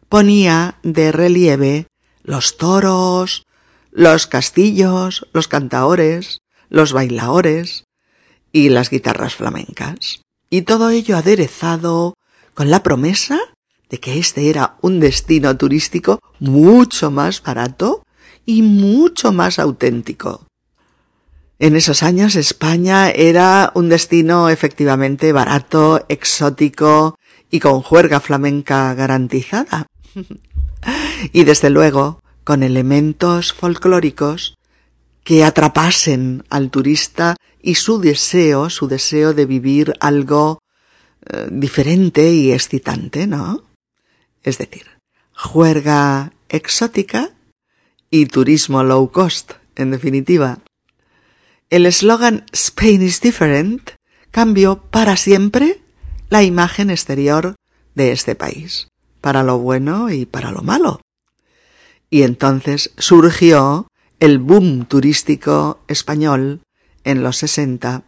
ponía 0.09 0.77
de 0.83 1.13
relieve 1.13 1.87
los 2.25 2.57
toros, 2.57 3.47
los 3.93 4.27
castillos, 4.27 5.27
los 5.33 5.47
cantaores, 5.47 6.39
los 6.69 6.93
bailaores 6.93 7.85
y 8.51 8.71
las 8.71 8.91
guitarras 8.91 9.37
flamencas. 9.37 10.23
Y 10.51 10.63
todo 10.63 10.91
ello 10.91 11.17
aderezado 11.17 12.15
con 12.55 12.71
la 12.71 12.83
promesa 12.83 13.39
de 13.91 14.01
que 14.01 14.19
este 14.19 14.51
era 14.51 14.77
un 14.81 14.99
destino 14.99 15.57
turístico 15.57 16.19
mucho 16.41 17.11
más 17.11 17.43
barato 17.43 18.03
y 18.47 18.63
mucho 18.63 19.33
más 19.33 19.59
auténtico. 19.59 20.47
En 21.59 21.77
esos 21.77 22.03
años 22.03 22.35
España 22.35 23.11
era 23.11 23.71
un 23.75 23.89
destino 23.89 24.49
efectivamente 24.49 25.33
barato, 25.33 26.05
exótico 26.09 27.17
y 27.51 27.61
con 27.61 27.81
juerga 27.81 28.19
flamenca 28.21 28.93
garantizada. 28.95 29.87
y 31.33 31.45
desde 31.45 31.71
luego 31.71 32.21
con 32.45 32.63
elementos 32.63 33.53
folclóricos 33.53 34.57
que 35.25 35.43
atrapasen 35.43 36.45
al 36.51 36.71
turista 36.71 37.37
y 37.63 37.77
su 37.77 37.99
deseo, 37.99 38.69
su 38.69 38.89
deseo 38.89 39.33
de 39.33 39.47
vivir 39.47 39.95
algo 40.01 40.61
eh, 41.27 41.49
diferente 41.51 42.31
y 42.33 42.53
excitante, 42.53 43.27
¿no? 43.27 43.63
Es 44.43 44.59
decir, 44.59 44.85
juerga 45.35 46.33
exótica 46.51 47.31
y 48.11 48.27
turismo 48.27 48.85
low 48.85 49.11
cost, 49.11 49.53
en 49.77 49.91
definitiva. 49.91 50.59
El 51.71 51.87
eslogan 51.87 52.45
Spain 52.53 53.03
is 53.03 53.21
different 53.21 53.93
cambió 54.31 54.83
para 54.83 55.17
siempre 55.17 55.81
la 56.29 56.43
imagen 56.43 56.91
exterior 56.91 57.57
de 57.95 58.13
este 58.13 58.35
país, 58.35 58.89
para 59.25 59.43
lo 59.43 59.57
bueno 59.57 60.11
y 60.11 60.27
para 60.27 60.51
lo 60.51 60.61
malo. 60.61 61.01
Y 62.11 62.25
entonces 62.25 62.93
surgió 62.99 63.89
el 64.21 64.39
boom 64.39 64.85
turístico 64.85 65.81
español 65.89 66.61
en 67.05 67.23
los 67.23 67.39
60, 67.39 68.05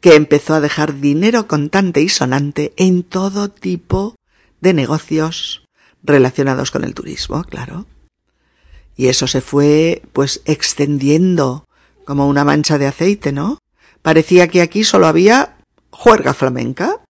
que 0.00 0.16
empezó 0.16 0.54
a 0.54 0.60
dejar 0.60 0.98
dinero 0.98 1.46
contante 1.46 2.02
y 2.02 2.08
sonante 2.08 2.72
en 2.76 3.04
todo 3.04 3.48
tipo 3.48 4.16
de 4.60 4.74
negocios 4.74 5.62
relacionados 6.02 6.72
con 6.72 6.82
el 6.82 6.92
turismo, 6.92 7.44
claro. 7.44 7.86
Y 8.96 9.06
eso 9.06 9.28
se 9.28 9.40
fue, 9.40 10.02
pues, 10.12 10.42
extendiendo 10.44 11.66
como 12.04 12.26
una 12.26 12.42
mancha 12.42 12.78
de 12.78 12.88
aceite, 12.88 13.30
¿no? 13.30 13.58
Parecía 14.02 14.48
que 14.48 14.60
aquí 14.60 14.82
solo 14.82 15.06
había 15.06 15.58
juerga 15.90 16.34
flamenca, 16.34 17.00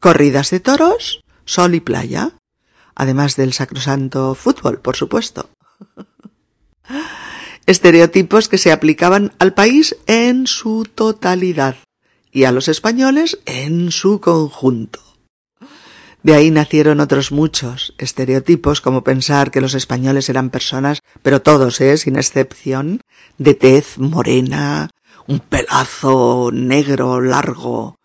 corridas 0.00 0.48
de 0.48 0.60
toros, 0.60 1.22
sol 1.44 1.74
y 1.74 1.80
playa, 1.80 2.32
además 2.94 3.36
del 3.36 3.52
sacrosanto 3.52 4.34
fútbol, 4.34 4.80
por 4.80 4.96
supuesto. 4.96 5.50
Estereotipos 7.66 8.48
que 8.48 8.58
se 8.58 8.72
aplicaban 8.72 9.32
al 9.38 9.54
país 9.54 9.96
en 10.06 10.46
su 10.46 10.84
totalidad 10.84 11.76
y 12.30 12.44
a 12.44 12.52
los 12.52 12.68
españoles 12.68 13.38
en 13.46 13.90
su 13.90 14.20
conjunto. 14.20 15.00
De 16.24 16.34
ahí 16.34 16.50
nacieron 16.50 17.00
otros 17.00 17.32
muchos 17.32 17.94
estereotipos, 17.98 18.80
como 18.80 19.04
pensar 19.04 19.50
que 19.50 19.60
los 19.60 19.74
españoles 19.74 20.30
eran 20.30 20.48
personas, 20.48 21.00
pero 21.22 21.42
todos, 21.42 21.82
¿eh? 21.82 21.98
sin 21.98 22.16
excepción, 22.16 23.02
de 23.36 23.52
tez 23.52 23.98
morena, 23.98 24.88
un 25.26 25.40
pelazo 25.40 26.50
negro 26.50 27.20
largo, 27.20 27.98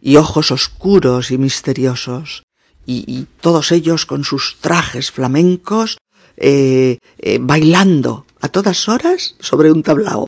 y 0.00 0.16
ojos 0.18 0.52
oscuros 0.52 1.32
y 1.32 1.38
misteriosos, 1.38 2.43
y, 2.86 3.26
todos 3.40 3.72
ellos 3.72 4.06
con 4.06 4.24
sus 4.24 4.56
trajes 4.60 5.10
flamencos, 5.10 5.98
eh, 6.36 6.98
eh, 7.18 7.38
bailando 7.40 8.26
a 8.40 8.48
todas 8.48 8.88
horas 8.88 9.36
sobre 9.40 9.70
un 9.70 9.82
tablao. 9.82 10.26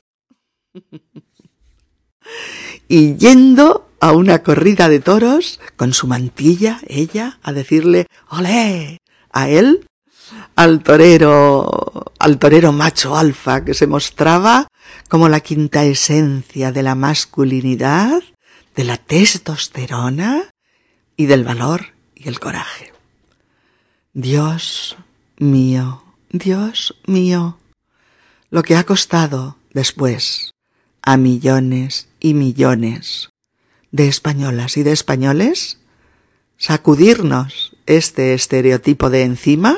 y 2.87 3.15
yendo 3.15 3.89
a 3.99 4.11
una 4.11 4.43
corrida 4.43 4.89
de 4.89 4.99
toros 4.99 5.59
con 5.75 5.93
su 5.93 6.07
mantilla, 6.07 6.79
ella, 6.87 7.39
a 7.43 7.51
decirle 7.51 8.07
¡Olé! 8.29 8.99
a 9.31 9.49
él, 9.49 9.85
al 10.55 10.81
torero, 10.81 12.11
al 12.19 12.39
torero 12.39 12.71
macho 12.71 13.15
alfa 13.15 13.63
que 13.63 13.73
se 13.73 13.87
mostraba 13.87 14.67
como 15.09 15.29
la 15.29 15.41
quinta 15.41 15.83
esencia 15.83 16.71
de 16.71 16.83
la 16.83 16.95
masculinidad, 16.95 18.21
de 18.75 18.83
la 18.83 18.97
testosterona 18.97 20.49
y 21.15 21.25
del 21.25 21.43
valor 21.43 21.96
y 22.17 22.27
el 22.27 22.39
coraje. 22.39 22.93
Dios 24.13 24.97
mío, 25.37 26.03
Dios 26.29 26.95
mío, 27.05 27.59
lo 28.49 28.63
que 28.63 28.75
ha 28.75 28.83
costado 28.83 29.57
después 29.73 30.53
a 31.01 31.17
millones 31.17 32.09
y 32.19 32.33
millones 32.33 33.29
de 33.91 34.07
españolas 34.07 34.77
y 34.77 34.83
de 34.83 34.91
españoles? 34.91 35.79
¿Sacudirnos 36.57 37.75
este 37.85 38.33
estereotipo 38.33 39.09
de 39.09 39.23
encima? 39.23 39.77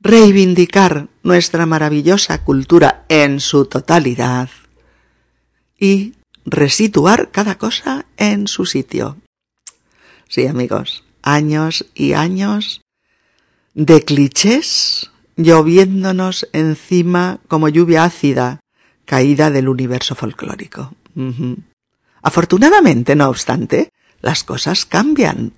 ¿Reivindicar 0.00 1.08
nuestra 1.22 1.64
maravillosa 1.66 2.44
cultura 2.44 3.04
en 3.08 3.40
su 3.40 3.66
totalidad? 3.66 4.50
Y 5.78 6.14
resituar 6.44 7.30
cada 7.30 7.56
cosa 7.56 8.06
en 8.16 8.48
su 8.48 8.66
sitio. 8.66 9.16
Sí, 10.28 10.46
amigos, 10.46 11.03
años 11.24 11.86
y 11.94 12.12
años 12.12 12.82
de 13.74 14.04
clichés 14.04 15.10
lloviéndonos 15.36 16.48
encima 16.52 17.40
como 17.48 17.68
lluvia 17.68 18.04
ácida 18.04 18.60
caída 19.04 19.50
del 19.50 19.68
universo 19.68 20.14
folclórico. 20.14 20.94
Afortunadamente, 22.22 23.16
no 23.16 23.28
obstante, 23.28 23.90
las 24.20 24.44
cosas 24.44 24.86
cambian. 24.86 25.54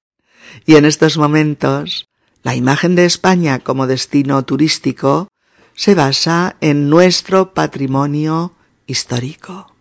Y 0.64 0.76
en 0.76 0.84
estos 0.84 1.18
momentos, 1.18 2.06
la 2.42 2.54
imagen 2.54 2.94
de 2.94 3.04
España 3.04 3.58
como 3.58 3.86
destino 3.86 4.44
turístico 4.44 5.28
se 5.74 5.94
basa 5.94 6.56
en 6.60 6.88
nuestro 6.88 7.52
patrimonio 7.52 8.54
histórico 8.86 9.74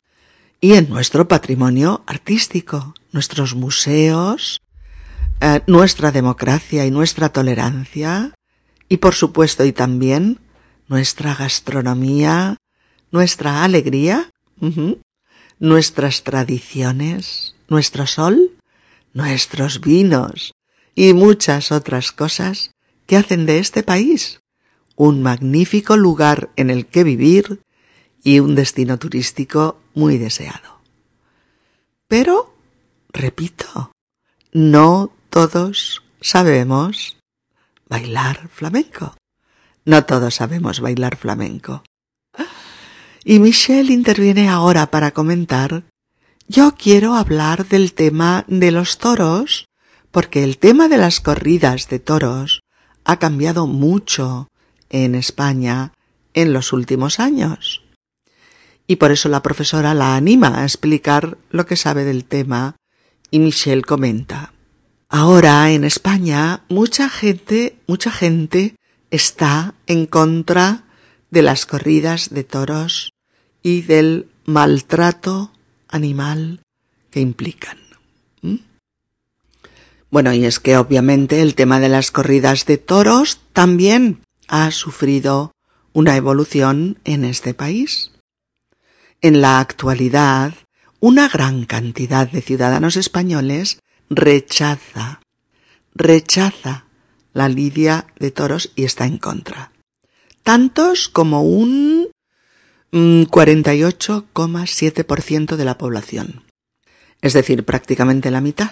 y 0.59 0.73
en 0.73 0.89
nuestro 0.89 1.27
patrimonio 1.27 2.03
artístico, 2.05 2.95
nuestros 3.11 3.55
museos, 3.55 4.59
eh, 5.41 5.61
nuestra 5.67 6.11
democracia 6.11 6.85
y 6.85 6.91
nuestra 6.91 7.29
tolerancia, 7.29 8.33
y 8.89 8.97
por 8.97 9.15
supuesto 9.15 9.65
y 9.65 9.71
también 9.71 10.39
nuestra 10.87 11.33
gastronomía, 11.35 12.57
nuestra 13.11 13.63
alegría, 13.63 14.29
nuestras 15.59 16.23
tradiciones, 16.23 17.55
nuestro 17.69 18.05
sol, 18.07 18.51
nuestros 19.13 19.81
vinos 19.81 20.53
y 20.93 21.13
muchas 21.13 21.71
otras 21.71 22.11
cosas 22.11 22.71
que 23.07 23.17
hacen 23.17 23.45
de 23.45 23.59
este 23.59 23.83
país 23.83 24.39
un 24.95 25.21
magnífico 25.21 25.97
lugar 25.97 26.49
en 26.55 26.69
el 26.69 26.85
que 26.85 27.03
vivir 27.03 27.61
y 28.23 28.39
un 28.39 28.55
destino 28.55 28.97
turístico 28.97 29.79
muy 29.93 30.17
deseado. 30.17 30.79
Pero, 32.07 32.53
repito, 33.09 33.91
no 34.53 35.11
todos 35.35 36.01
sabemos 36.21 37.17
bailar 37.89 38.47
flamenco. 38.47 39.17
No 39.83 40.05
todos 40.05 40.35
sabemos 40.35 40.79
bailar 40.79 41.17
flamenco. 41.17 41.83
Y 43.25 43.39
Michelle 43.39 43.91
interviene 43.91 44.47
ahora 44.47 44.89
para 44.91 45.11
comentar 45.11 45.83
yo 46.47 46.75
quiero 46.77 47.15
hablar 47.15 47.67
del 47.67 47.91
tema 47.91 48.45
de 48.47 48.71
los 48.71 48.97
toros, 48.97 49.67
porque 50.09 50.45
el 50.45 50.57
tema 50.57 50.87
de 50.87 50.99
las 50.99 51.19
corridas 51.19 51.89
de 51.89 51.99
toros 51.99 52.61
ha 53.03 53.19
cambiado 53.19 53.67
mucho 53.67 54.47
en 54.89 55.15
España 55.15 55.91
en 56.33 56.53
los 56.53 56.71
últimos 56.71 57.19
años. 57.19 57.83
Y 58.87 58.95
por 58.95 59.11
eso 59.11 59.27
la 59.27 59.41
profesora 59.41 59.93
la 59.95 60.15
anima 60.15 60.61
a 60.61 60.63
explicar 60.63 61.37
lo 61.49 61.65
que 61.65 61.75
sabe 61.75 62.05
del 62.05 62.23
tema 62.23 62.77
y 63.31 63.39
Michelle 63.39 63.81
comenta. 63.81 64.54
Ahora 65.09 65.71
en 65.71 65.83
España 65.83 66.63
mucha 66.67 67.09
gente, 67.09 67.77
mucha 67.87 68.11
gente 68.11 68.75
está 69.11 69.75
en 69.87 70.07
contra 70.07 70.83
de 71.29 71.41
las 71.41 71.65
corridas 71.65 72.29
de 72.31 72.43
toros 72.43 73.13
y 73.61 73.81
del 73.81 74.27
maltrato 74.45 75.51
animal 75.87 76.61
que 77.11 77.21
implican. 77.21 77.77
Bueno, 80.11 80.31
y 80.33 80.45
es 80.45 80.59
que 80.59 80.77
obviamente 80.77 81.41
el 81.41 81.55
tema 81.55 81.79
de 81.79 81.89
las 81.89 82.09
corridas 82.09 82.65
de 82.65 82.77
toros 82.77 83.41
también 83.51 84.21
ha 84.47 84.71
sufrido 84.71 85.51
una 85.93 86.15
evolución 86.15 86.99
en 87.03 87.25
este 87.25 87.53
país. 87.53 88.11
En 89.21 89.41
la 89.41 89.59
actualidad, 89.59 90.53
una 90.99 91.27
gran 91.27 91.65
cantidad 91.65 92.29
de 92.29 92.41
ciudadanos 92.41 92.95
españoles 92.95 93.79
rechaza, 94.09 95.19
rechaza 95.93 96.85
la 97.33 97.49
lidia 97.49 98.07
de 98.17 98.31
toros 98.31 98.71
y 98.75 98.85
está 98.85 99.05
en 99.05 99.17
contra. 99.17 99.73
Tantos 100.43 101.09
como 101.09 101.43
un 101.43 102.07
48,7% 102.91 105.53
mm, 105.53 105.57
de 105.57 105.65
la 105.65 105.77
población. 105.77 106.45
Es 107.21 107.33
decir, 107.33 107.65
prácticamente 107.65 108.31
la 108.31 108.39
mitad. 108.41 108.71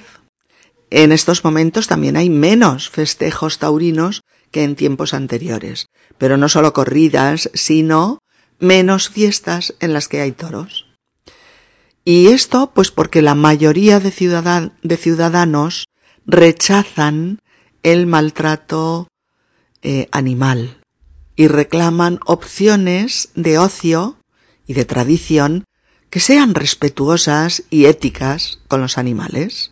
En 0.90 1.12
estos 1.12 1.44
momentos 1.44 1.88
también 1.88 2.16
hay 2.16 2.30
menos 2.30 2.90
festejos 2.90 3.58
taurinos 3.58 4.22
que 4.52 4.64
en 4.64 4.76
tiempos 4.76 5.16
anteriores, 5.16 5.88
pero 6.20 6.38
no 6.38 6.48
solo 6.48 6.74
corridas, 6.74 7.50
sino 7.56 8.20
menos 8.60 9.10
fiestas 9.10 9.74
en 9.80 9.94
las 9.94 10.08
que 10.08 10.22
hay 10.22 10.32
toros. 10.32 10.93
Y 12.06 12.28
esto 12.28 12.72
pues 12.74 12.92
porque 12.92 13.22
la 13.22 13.36
mayoría 13.36 14.00
de, 14.00 14.12
ciudadanos 14.12 15.86
rechazan 16.26 17.40
el 17.82 18.08
maltrato 18.08 19.08
eh, 19.82 20.08
animal, 20.12 20.78
y 21.36 21.48
reclaman 21.48 22.20
opciones 22.26 23.30
de 23.36 23.58
ocio 23.58 24.18
y 24.68 24.74
de 24.74 24.86
tradición 24.86 25.66
que 26.10 26.20
sean 26.20 26.54
respetuosas 26.54 27.64
y 27.70 27.86
éticas 27.86 28.60
con 28.68 28.82
los 28.82 28.98
animales. 28.98 29.72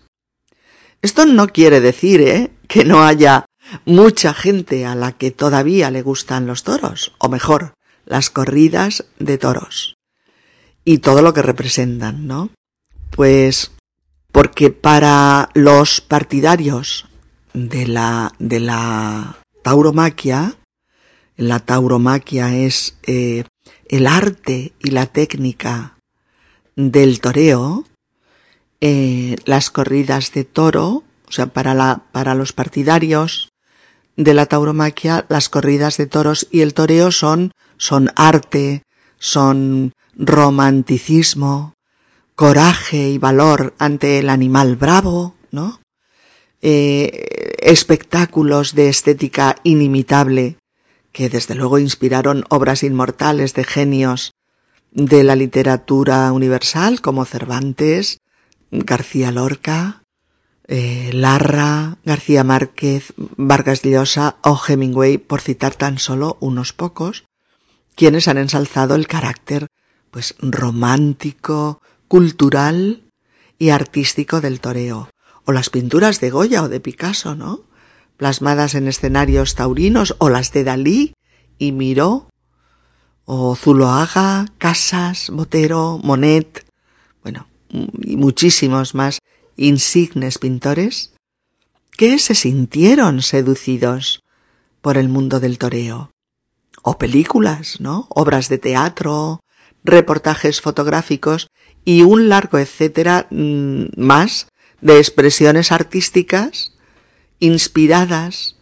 Esto 1.02 1.26
no 1.26 1.48
quiere 1.48 1.82
decir 1.82 2.22
¿eh? 2.22 2.52
que 2.68 2.86
no 2.86 3.04
haya 3.04 3.46
mucha 3.86 4.34
gente 4.34 4.86
a 4.86 4.96
la 4.96 5.12
que 5.12 5.32
todavía 5.32 5.92
le 5.92 6.02
gustan 6.02 6.48
los 6.48 6.64
toros, 6.64 7.14
o 7.20 7.30
mejor, 7.30 7.74
las 8.06 8.30
corridas 8.30 9.06
de 9.20 9.38
toros 9.38 9.96
y 10.84 11.00
todo 11.00 11.22
lo 11.22 11.34
que 11.34 11.42
representan, 11.42 12.28
¿no? 12.28 12.50
Pues 13.12 13.72
porque 14.32 14.70
para 14.70 15.50
los 15.54 16.02
partidarios 16.02 17.08
de 17.54 17.88
la 17.88 18.34
de 18.40 18.60
la 18.60 19.38
tauromaquia 19.64 20.56
la 21.42 21.60
tauromaquia 21.60 22.56
es 22.56 22.98
eh, 23.04 23.46
el 23.90 24.06
arte 24.06 24.74
y 24.80 24.92
la 24.92 25.08
técnica 25.08 25.98
del 26.76 27.20
toreo, 27.20 27.86
eh, 28.80 29.38
las 29.46 29.72
corridas 29.72 30.34
de 30.34 30.44
toro, 30.44 31.04
o 31.28 31.32
sea, 31.32 31.48
para, 31.48 31.74
la, 31.74 32.04
para 32.12 32.36
los 32.36 32.54
partidarios 32.54 33.50
de 34.18 34.36
la 34.36 34.46
tauromaquia, 34.46 35.26
las 35.30 35.50
corridas 35.50 35.98
de 35.98 36.06
toros 36.06 36.48
y 36.52 36.62
el 36.62 36.76
toreo 36.76 37.12
son, 37.12 37.54
son 37.78 38.12
arte, 38.16 38.84
son 39.18 39.94
romanticismo, 40.22 41.74
coraje 42.36 43.10
y 43.10 43.18
valor 43.18 43.74
ante 43.80 44.20
el 44.20 44.30
animal 44.30 44.76
bravo, 44.76 45.36
¿no? 45.50 45.82
Eh, 46.62 47.58
espectáculos 47.60 48.76
de 48.76 48.90
estética 48.90 49.56
inimitable 49.64 50.58
que 51.12 51.28
desde 51.28 51.56
luego 51.56 51.80
inspiraron 51.80 52.46
obras 52.50 52.84
inmortales 52.84 53.54
de 53.56 53.64
genios 53.64 54.32
de 54.92 55.24
la 55.24 55.36
literatura 55.36 56.32
universal 56.32 57.02
como 57.02 57.26
Cervantes, 57.26 58.20
García 58.70 59.32
Lorca, 59.32 60.04
eh, 60.68 61.10
Larra, 61.14 61.98
García 62.06 62.44
Márquez, 62.44 63.14
Vargas 63.18 63.82
Llosa 63.82 64.38
o 64.44 64.60
Hemingway, 64.66 65.18
por 65.18 65.42
citar 65.42 65.74
tan 65.76 65.98
solo 65.98 66.38
unos 66.40 66.74
pocos, 66.74 67.26
quienes 67.96 68.28
han 68.28 68.38
ensalzado 68.38 68.96
el 68.96 69.08
carácter 69.08 69.68
pues 70.12 70.36
romántico, 70.40 71.82
cultural 72.08 73.04
y 73.58 73.70
artístico 73.70 74.42
del 74.42 74.60
toreo, 74.60 75.10
o 75.46 75.52
las 75.52 75.70
pinturas 75.70 76.20
de 76.20 76.30
Goya 76.30 76.64
o 76.64 76.70
de 76.70 76.80
Picasso, 76.80 77.36
¿no? 77.36 77.72
plasmadas 78.22 78.76
en 78.76 78.88
escenarios 78.88 79.56
taurinos, 79.56 80.16
o 80.20 80.30
las 80.30 80.52
de 80.54 80.64
Dalí 80.64 81.16
y 81.58 81.72
Miró, 81.72 82.30
o 83.26 83.56
Zuloaga, 83.56 84.46
Casas, 84.60 85.32
Botero, 85.32 86.00
Monet, 86.04 86.64
bueno, 87.24 87.48
y 87.72 88.18
muchísimos 88.18 88.94
más 88.94 89.18
insignes 89.58 90.38
pintores, 90.38 91.14
que 91.98 92.20
se 92.20 92.36
sintieron 92.36 93.24
seducidos 93.24 94.22
por 94.82 95.00
el 95.00 95.10
mundo 95.10 95.40
del 95.40 95.58
toreo. 95.58 96.12
O 96.84 97.00
películas, 97.00 97.80
¿no? 97.80 98.06
Obras 98.10 98.50
de 98.50 98.60
teatro, 98.60 99.40
reportajes 99.84 100.62
fotográficos 100.62 101.48
y 101.86 102.04
un 102.04 102.30
largo 102.30 102.58
etcétera 102.58 103.28
mm, 103.30 103.86
más 103.98 104.48
de 104.82 104.98
expresiones 104.98 105.72
artísticas 105.72 106.74
inspiradas 107.40 108.56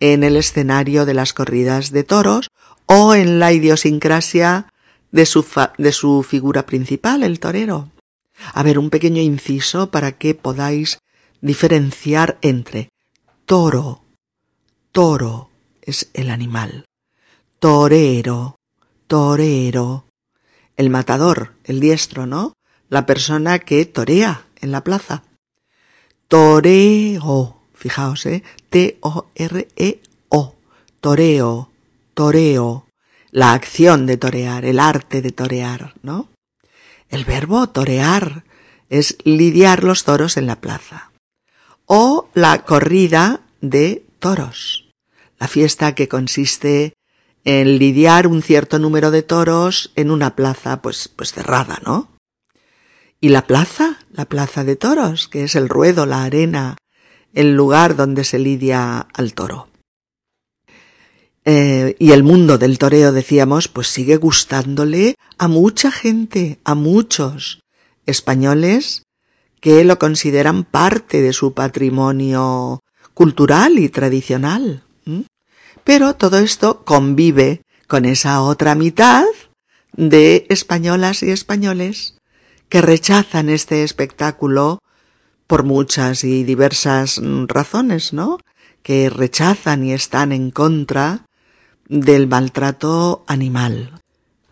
en 0.00 0.24
el 0.24 0.36
escenario 0.36 1.06
de 1.06 1.14
las 1.14 1.32
corridas 1.32 1.90
de 1.90 2.04
toros 2.04 2.48
o 2.86 3.14
en 3.14 3.38
la 3.38 3.52
idiosincrasia 3.52 4.72
de 5.10 5.26
su, 5.26 5.44
de 5.78 5.92
su 5.92 6.22
figura 6.22 6.66
principal, 6.66 7.22
el 7.22 7.40
torero. 7.40 7.90
A 8.52 8.62
ver, 8.62 8.78
un 8.78 8.90
pequeño 8.90 9.22
inciso 9.22 9.90
para 9.90 10.12
que 10.12 10.34
podáis 10.34 10.98
diferenciar 11.40 12.38
entre 12.42 12.90
toro, 13.46 14.02
toro 14.92 15.50
es 15.80 16.10
el 16.12 16.30
animal, 16.30 16.84
torero, 17.58 18.56
torero, 19.06 20.05
el 20.76 20.90
matador, 20.90 21.52
el 21.64 21.80
diestro, 21.80 22.26
¿no? 22.26 22.52
La 22.88 23.06
persona 23.06 23.58
que 23.58 23.84
torea 23.86 24.46
en 24.60 24.72
la 24.72 24.84
plaza. 24.84 25.22
Toreo, 26.28 27.56
Fijaos, 27.76 28.26
¿eh? 28.26 28.42
T-O-R-E-O. 28.70 30.56
Toreo, 31.00 31.70
toreo. 32.14 32.86
La 33.30 33.52
acción 33.52 34.06
de 34.06 34.16
torear, 34.16 34.64
el 34.64 34.80
arte 34.80 35.20
de 35.20 35.30
torear, 35.30 35.94
¿no? 36.02 36.28
El 37.10 37.24
verbo 37.24 37.68
torear 37.68 38.44
es 38.88 39.18
lidiar 39.24 39.84
los 39.84 40.04
toros 40.04 40.36
en 40.36 40.46
la 40.46 40.60
plaza. 40.60 41.10
O 41.84 42.28
la 42.34 42.64
corrida 42.64 43.42
de 43.60 44.04
toros. 44.18 44.88
La 45.38 45.48
fiesta 45.48 45.94
que 45.94 46.08
consiste 46.08 46.94
en 47.46 47.78
lidiar 47.78 48.26
un 48.26 48.42
cierto 48.42 48.80
número 48.80 49.12
de 49.12 49.22
toros 49.22 49.92
en 49.94 50.10
una 50.10 50.34
plaza 50.34 50.82
pues, 50.82 51.08
pues 51.08 51.32
cerrada, 51.32 51.80
¿no? 51.86 52.08
Y 53.20 53.28
la 53.28 53.46
plaza, 53.46 54.00
la 54.12 54.24
plaza 54.24 54.64
de 54.64 54.74
toros, 54.74 55.28
que 55.28 55.44
es 55.44 55.54
el 55.54 55.68
ruedo, 55.68 56.06
la 56.06 56.24
arena, 56.24 56.76
el 57.32 57.54
lugar 57.54 57.94
donde 57.94 58.24
se 58.24 58.40
lidia 58.40 59.06
al 59.14 59.32
toro. 59.34 59.68
Eh, 61.44 61.94
y 62.00 62.10
el 62.10 62.24
mundo 62.24 62.58
del 62.58 62.78
toreo, 62.78 63.12
decíamos, 63.12 63.68
pues 63.68 63.86
sigue 63.86 64.16
gustándole 64.16 65.14
a 65.38 65.46
mucha 65.46 65.92
gente, 65.92 66.58
a 66.64 66.74
muchos 66.74 67.60
españoles 68.06 69.04
que 69.60 69.84
lo 69.84 70.00
consideran 70.00 70.64
parte 70.64 71.22
de 71.22 71.32
su 71.32 71.54
patrimonio 71.54 72.80
cultural 73.14 73.78
y 73.78 73.88
tradicional. 73.88 74.82
Pero 75.86 76.16
todo 76.16 76.38
esto 76.38 76.84
convive 76.84 77.62
con 77.86 78.06
esa 78.06 78.42
otra 78.42 78.74
mitad 78.74 79.24
de 79.92 80.44
españolas 80.48 81.22
y 81.22 81.30
españoles 81.30 82.16
que 82.68 82.82
rechazan 82.82 83.48
este 83.48 83.84
espectáculo 83.84 84.80
por 85.46 85.62
muchas 85.62 86.24
y 86.24 86.42
diversas 86.42 87.20
razones, 87.46 88.12
¿no? 88.12 88.38
que 88.82 89.08
rechazan 89.10 89.84
y 89.84 89.92
están 89.92 90.32
en 90.32 90.50
contra 90.50 91.24
del 91.88 92.26
maltrato 92.26 93.22
animal. 93.28 94.00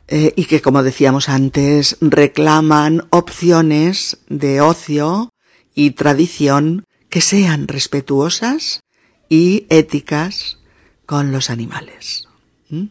Eh, 0.07 0.35
y 0.37 0.45
que, 0.45 0.63
como 0.63 0.85
decíamos 0.85 1.29
antes, 1.29 1.97
reclaman 2.01 3.09
opciones 3.11 4.19
de 4.29 4.61
ocio 4.61 5.31
y 5.75 5.91
tradición 5.91 6.85
que 7.09 7.21
sean 7.21 7.67
respetuosas 7.67 8.85
y 9.29 9.67
éticas 9.69 10.59
con 11.07 11.33
los 11.33 11.51
animales. 11.51 12.29
¿Mm? 12.71 12.85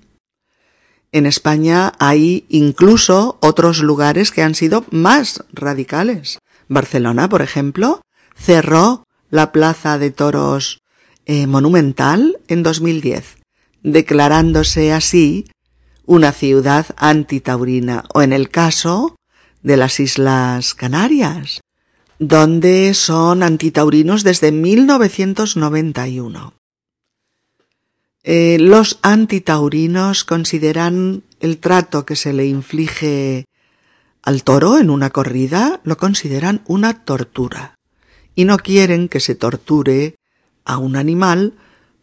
En 1.11 1.25
España 1.27 1.93
hay 1.99 2.45
incluso 2.49 3.37
otros 3.39 3.83
lugares 3.83 4.31
que 4.31 4.41
han 4.41 4.55
sido 4.55 4.83
más 4.89 5.43
radicales. 5.53 6.39
Barcelona, 6.67 7.29
por 7.29 7.43
ejemplo, 7.43 8.01
cerró 8.35 9.03
la 9.29 9.51
plaza 9.51 9.99
de 9.99 10.11
toros 10.11 10.79
eh, 11.25 11.47
monumental 11.47 12.39
en 12.47 12.63
2010, 12.63 13.37
declarándose 13.83 14.91
así 14.91 15.45
una 16.05 16.31
ciudad 16.31 16.87
antitaurina, 16.97 18.03
o 18.13 18.21
en 18.21 18.33
el 18.33 18.49
caso 18.49 19.15
de 19.61 19.77
las 19.77 19.99
Islas 19.99 20.73
Canarias, 20.73 21.61
donde 22.19 22.93
son 22.93 23.43
antitaurinos 23.43 24.23
desde 24.23 24.51
1991. 24.51 26.53
Eh, 28.23 28.57
los 28.57 28.99
antitaurinos 29.01 30.23
consideran 30.23 31.23
el 31.41 31.57
trato 31.57 32.05
que 32.05 32.15
se 32.15 32.31
le 32.31 32.45
inflige 32.45 33.45
al 34.21 34.43
toro 34.43 34.77
en 34.77 34.89
una 34.89 35.09
corrida, 35.09 35.81
lo 35.83 35.97
consideran 35.97 36.61
una 36.65 37.03
tortura 37.03 37.75
y 38.33 38.45
no 38.45 38.57
quieren 38.57 39.09
que 39.09 39.19
se 39.19 39.35
torture 39.35 40.15
a 40.63 40.77
un 40.77 40.95
animal 40.95 41.53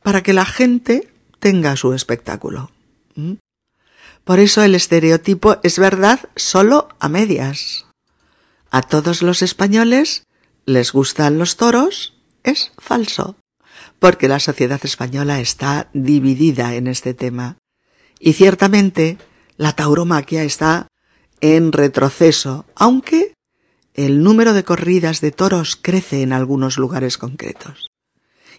para 0.03 0.23
que 0.23 0.35
la 0.35 0.45
gente 0.45 1.11
tenga 1.39 1.75
su 1.77 1.95
espectáculo. 1.95 2.71
¿Mm? 3.15 3.35
Por 4.25 4.41
eso 4.41 4.63
el 4.63 4.75
estereotipo 4.75 5.57
es 5.63 5.79
verdad 5.79 6.29
solo 6.37 6.89
a 7.01 7.09
medias. 7.09 7.87
A 8.71 8.83
todos 8.83 9.23
los 9.23 9.41
españoles 9.41 10.25
les 10.67 10.93
gustan 10.93 11.39
los 11.39 11.57
toros, 11.57 12.13
es 12.45 12.73
falso 12.77 13.40
porque 14.01 14.29
la 14.29 14.41
sociedad 14.41 14.81
española 14.83 15.41
está 15.41 15.89
dividida 15.93 16.75
en 16.75 16.89
este 16.89 17.15
tema. 17.15 17.59
Y 18.19 18.33
ciertamente 18.33 19.19
la 19.57 19.73
tauromaquia 19.73 20.43
está 20.43 20.89
en 21.41 21.71
retroceso, 21.71 22.65
aunque 22.75 23.35
el 23.95 24.23
número 24.23 24.55
de 24.55 24.65
corridas 24.65 25.21
de 25.21 25.31
toros 25.31 25.77
crece 25.77 26.23
en 26.23 26.33
algunos 26.33 26.79
lugares 26.79 27.19
concretos. 27.19 27.91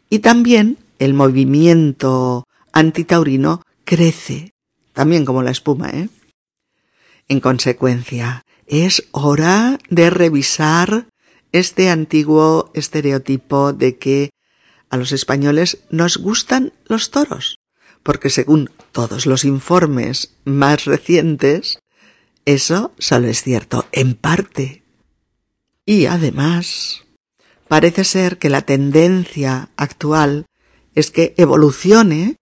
Y 0.09 0.19
también 0.19 0.77
el 0.99 1.13
movimiento 1.13 2.45
antitaurino 2.71 3.63
crece, 3.83 4.53
también 4.93 5.25
como 5.25 5.41
la 5.41 5.51
espuma, 5.51 5.89
¿eh? 5.89 6.09
En 7.27 7.39
consecuencia, 7.39 8.43
es 8.67 9.07
hora 9.11 9.79
de 9.89 10.09
revisar 10.09 11.07
este 11.51 11.89
antiguo 11.89 12.71
estereotipo 12.73 13.73
de 13.73 13.97
que 13.97 14.29
a 14.91 14.97
los 14.97 15.13
españoles 15.13 15.79
nos 15.89 16.17
gustan 16.17 16.73
los 16.85 17.09
toros, 17.09 17.57
porque 18.03 18.29
según 18.29 18.69
todos 18.91 19.25
los 19.25 19.45
informes 19.45 20.35
más 20.43 20.85
recientes, 20.85 21.79
eso 22.45 22.91
solo 22.99 23.27
es 23.27 23.41
cierto 23.41 23.87
en 23.93 24.15
parte. 24.15 24.83
Y 25.85 26.05
además, 26.05 27.03
parece 27.67 28.03
ser 28.03 28.37
que 28.37 28.49
la 28.49 28.63
tendencia 28.63 29.69
actual 29.77 30.45
es 30.93 31.09
que 31.09 31.33
evolucione 31.37 32.35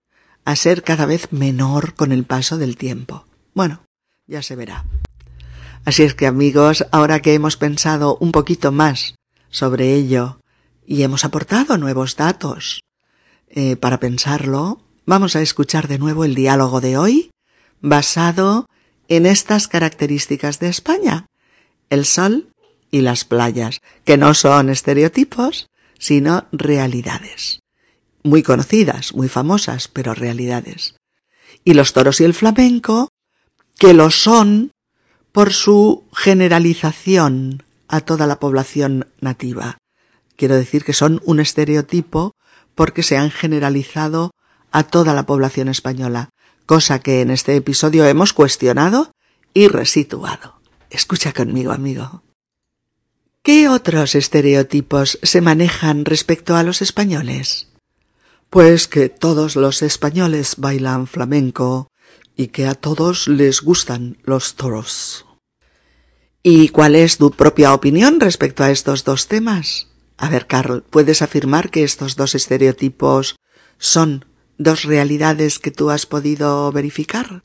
a 0.44 0.56
ser 0.56 0.82
cada 0.82 1.06
vez 1.06 1.32
menor 1.32 1.94
con 1.94 2.12
el 2.12 2.24
paso 2.24 2.58
del 2.58 2.78
tiempo. 2.78 3.26
Bueno, 3.54 3.84
ya 4.26 4.42
se 4.42 4.56
verá. 4.56 4.86
Así 5.86 6.02
es 6.02 6.16
que 6.16 6.26
amigos, 6.26 6.86
ahora 6.92 7.22
que 7.22 7.36
hemos 7.36 7.58
pensado 7.58 8.18
un 8.20 8.32
poquito 8.32 8.72
más 8.72 9.14
sobre 9.52 9.94
ello 9.94 10.39
y 10.90 11.04
hemos 11.04 11.24
aportado 11.24 11.78
nuevos 11.78 12.16
datos. 12.16 12.84
Eh, 13.48 13.76
para 13.76 14.00
pensarlo, 14.00 14.82
vamos 15.06 15.36
a 15.36 15.42
escuchar 15.42 15.88
de 15.88 16.00
nuevo 16.00 16.26
el 16.26 16.34
diálogo 16.34 16.82
de 16.82 16.98
hoy, 16.98 17.30
basado 17.80 18.66
en 19.08 19.28
estas 19.28 19.68
características 19.68 20.60
de 20.60 20.68
España, 20.70 21.28
el 21.92 22.06
sol 22.06 22.50
y 22.90 23.02
las 23.02 23.24
playas, 23.24 23.82
que 24.04 24.18
no 24.18 24.34
son 24.34 24.72
estereotipos, 24.72 25.68
sino 26.00 26.48
realidades. 26.52 27.60
Muy 28.24 28.42
conocidas, 28.42 29.14
muy 29.14 29.30
famosas, 29.30 29.90
pero 29.90 30.16
realidades. 30.16 30.96
Y 31.64 31.76
los 31.76 31.94
toros 31.94 32.20
y 32.20 32.24
el 32.24 32.34
flamenco, 32.34 33.10
que 33.78 33.94
lo 33.94 34.10
son 34.10 34.72
por 35.32 35.54
su 35.54 36.06
generalización 36.16 37.62
a 37.88 38.02
toda 38.02 38.26
la 38.26 38.40
población 38.40 39.08
nativa. 39.22 39.79
Quiero 40.40 40.56
decir 40.56 40.86
que 40.86 40.94
son 40.94 41.22
un 41.26 41.42
estereotipo 41.42 42.34
porque 42.74 43.04
se 43.04 43.18
han 43.18 43.30
generalizado 43.30 44.32
a 44.72 44.84
toda 44.84 45.14
la 45.14 45.26
población 45.26 45.68
española, 45.68 46.30
cosa 46.66 47.00
que 47.00 47.20
en 47.20 47.30
este 47.30 47.58
episodio 47.58 48.06
hemos 48.06 48.32
cuestionado 48.32 49.12
y 49.54 49.68
resituado. 49.68 50.62
Escucha 50.90 51.34
conmigo, 51.34 51.74
amigo. 51.74 52.24
¿Qué 53.44 53.68
otros 53.68 54.16
estereotipos 54.16 55.20
se 55.24 55.42
manejan 55.42 56.06
respecto 56.06 56.56
a 56.56 56.64
los 56.64 56.82
españoles? 56.82 57.68
Pues 58.50 58.88
que 58.88 59.10
todos 59.10 59.58
los 59.58 59.82
españoles 59.82 60.56
bailan 60.58 61.08
flamenco 61.08 61.92
y 62.38 62.48
que 62.48 62.66
a 62.66 62.76
todos 62.76 63.28
les 63.28 63.62
gustan 63.62 64.18
los 64.24 64.56
toros. 64.56 65.26
¿Y 66.44 66.70
cuál 66.70 66.96
es 66.96 67.18
tu 67.18 67.30
propia 67.32 67.74
opinión 67.74 68.22
respecto 68.22 68.64
a 68.64 68.72
estos 68.72 69.04
dos 69.04 69.28
temas? 69.28 69.89
A 70.22 70.28
ver, 70.28 70.48
Carl, 70.48 70.84
¿puedes 70.84 71.22
afirmar 71.22 71.72
que 71.72 71.86
estos 71.86 72.18
dos 72.18 72.36
estereotipos 72.36 73.38
son 73.78 74.26
dos 74.58 74.84
realidades 74.84 75.60
que 75.60 75.72
tú 75.72 75.92
has 75.92 76.06
podido 76.06 76.70
verificar? 76.74 77.44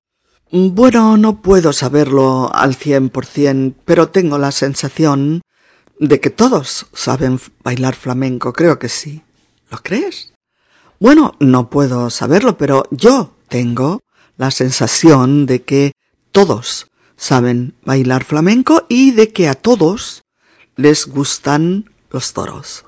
Bueno, 0.51 1.17
no 1.17 1.41
puedo 1.41 1.73
saberlo 1.73 2.53
al 2.53 2.75
cien 2.75 3.11
por 3.11 3.27
cien, 3.27 3.77
pero 3.85 4.09
tengo 4.09 4.39
la 4.39 4.51
sensación 4.51 5.43
de 6.01 6.19
que 6.19 6.31
todos 6.31 6.87
saben 6.93 7.39
bailar 7.63 7.95
flamenco, 7.95 8.53
creo 8.53 8.81
que 8.81 8.89
sí. 8.89 9.23
¿Lo 9.71 9.79
crees? 9.79 10.33
Bueno, 10.99 11.37
no 11.39 11.71
puedo 11.71 12.11
saberlo, 12.11 12.59
pero 12.59 12.89
yo 12.91 13.37
tengo 13.49 14.01
la 14.37 14.51
sensación 14.51 15.47
de 15.47 15.63
que 15.63 15.93
todos 16.33 16.89
saben 17.17 17.75
bailar 17.85 18.25
flamenco 18.25 18.85
y 18.89 19.13
de 19.13 19.33
que 19.33 19.49
a 19.49 19.55
todos 19.55 20.25
les 20.75 21.07
gustan 21.07 21.94
los 22.15 22.33
toros. 22.33 22.87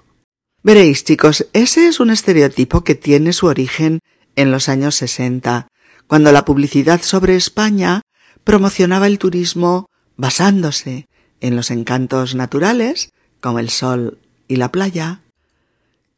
Veréis, 0.63 1.05
chicos, 1.05 1.47
ese 1.53 1.89
es 1.89 2.01
un 2.01 2.11
estereotipo 2.11 2.83
que 2.83 2.95
tiene 2.95 3.33
su 3.33 3.47
origen 3.47 4.01
en 4.37 4.51
los 4.51 4.69
años 4.69 4.95
60, 4.95 5.69
cuando 6.07 6.33
la 6.33 6.45
publicidad 6.45 7.03
sobre 7.03 7.37
España 7.37 8.03
promocionaba 8.45 9.07
el 9.07 9.19
turismo 9.19 9.91
basándose 10.17 11.09
en 11.41 11.57
los 11.57 11.71
encantos 11.71 12.35
naturales, 12.35 13.11
como 13.41 13.59
el 13.59 13.69
sol 13.69 14.19
y 14.49 14.57
la 14.57 14.71
playa, 14.71 15.21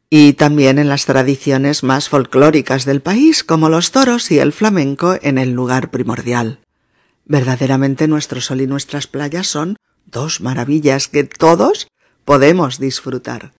y 0.09 0.33
también 0.33 0.79
en 0.79 0.87
las 0.87 1.05
tradiciones 1.05 1.83
más 1.83 2.09
folclóricas 2.09 2.85
del 2.85 3.01
país, 3.01 3.43
como 3.43 3.69
los 3.69 3.91
toros 3.91 4.31
y 4.31 4.39
el 4.39 4.53
flamenco 4.53 5.17
en 5.21 5.37
el 5.37 5.51
lugar 5.51 5.91
primordial. 5.91 6.59
Verdaderamente 7.25 8.07
nuestro 8.07 8.41
sol 8.41 8.61
y 8.61 8.67
nuestras 8.67 9.07
playas 9.07 9.47
son 9.47 9.77
dos 10.05 10.41
maravillas 10.41 11.07
que 11.07 11.23
todos 11.23 11.87
podemos 12.29 12.77
disfrutar. 12.77 13.53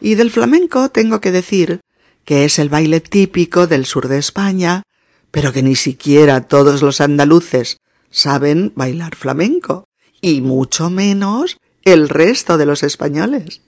Y 0.00 0.16
del 0.16 0.32
flamenco 0.32 0.88
tengo 0.88 1.20
que 1.20 1.30
decir 1.30 1.78
que 2.24 2.44
es 2.44 2.58
el 2.58 2.68
baile 2.68 2.98
típico 2.98 3.68
del 3.68 3.86
sur 3.86 4.08
de 4.08 4.18
España, 4.18 4.82
pero 5.30 5.52
que 5.52 5.62
ni 5.62 5.76
siquiera 5.76 6.48
todos 6.48 6.82
los 6.82 7.00
andaluces 7.00 7.76
saben 8.10 8.72
bailar 8.74 9.14
flamenco, 9.14 9.84
y 10.20 10.40
mucho 10.40 10.90
menos 10.90 11.58
el 11.84 12.08
resto 12.08 12.58
de 12.58 12.66
los 12.66 12.82
españoles. 12.82 13.62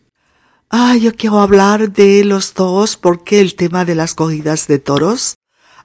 Ah, 0.70 0.96
yo 0.96 1.14
quiero 1.14 1.38
hablar 1.38 1.92
de 1.92 2.24
los 2.24 2.52
toros 2.52 2.96
porque 2.96 3.40
el 3.40 3.54
tema 3.54 3.84
de 3.84 3.94
las 3.94 4.16
corridas 4.16 4.66
de 4.66 4.80
toros 4.80 5.36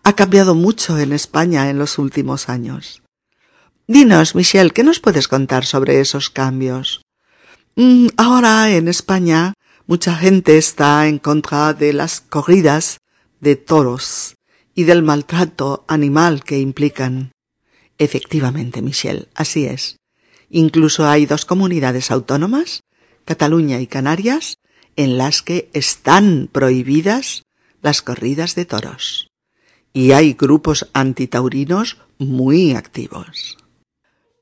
ha 0.02 0.14
cambiado 0.14 0.56
mucho 0.56 0.98
en 0.98 1.14
España 1.14 1.70
en 1.70 1.78
los 1.78 2.00
últimos 2.00 2.50
años. 2.50 3.04
Dinos, 3.86 4.34
Michelle, 4.34 4.72
¿qué 4.72 4.82
nos 4.82 5.00
puedes 5.00 5.28
contar 5.28 5.64
sobre 5.64 6.00
esos 6.00 6.32
cambios? 6.32 7.04
Mm, 7.76 8.10
ahora 8.18 8.70
en 8.70 8.88
España 8.88 9.56
mucha 9.88 10.16
gente 10.16 10.58
está 10.58 11.08
en 11.08 11.18
contra 11.18 11.74
de 11.74 11.92
las 11.92 12.22
corridas 12.22 13.00
de 13.40 13.56
toros 13.56 14.36
y 14.76 14.84
del 14.84 15.02
maltrato 15.02 15.84
animal 15.88 16.44
que 16.44 16.60
implican. 16.60 17.32
Efectivamente, 17.98 18.82
Michelle, 18.82 19.28
así 19.34 19.66
es. 19.66 19.98
Incluso 20.50 21.08
hay 21.08 21.26
dos 21.26 21.46
comunidades 21.46 22.12
autónomas, 22.12 22.82
Cataluña 23.26 23.80
y 23.80 23.88
Canarias, 23.88 24.58
en 24.96 25.18
las 25.18 25.42
que 25.42 25.70
están 25.74 26.50
prohibidas 26.52 27.44
las 27.82 28.04
corridas 28.04 28.54
de 28.54 28.66
toros. 28.66 29.32
Y 29.94 30.12
hay 30.12 30.34
grupos 30.34 30.90
antitaurinos 30.94 31.98
muy 32.20 32.74
activos. 32.74 33.58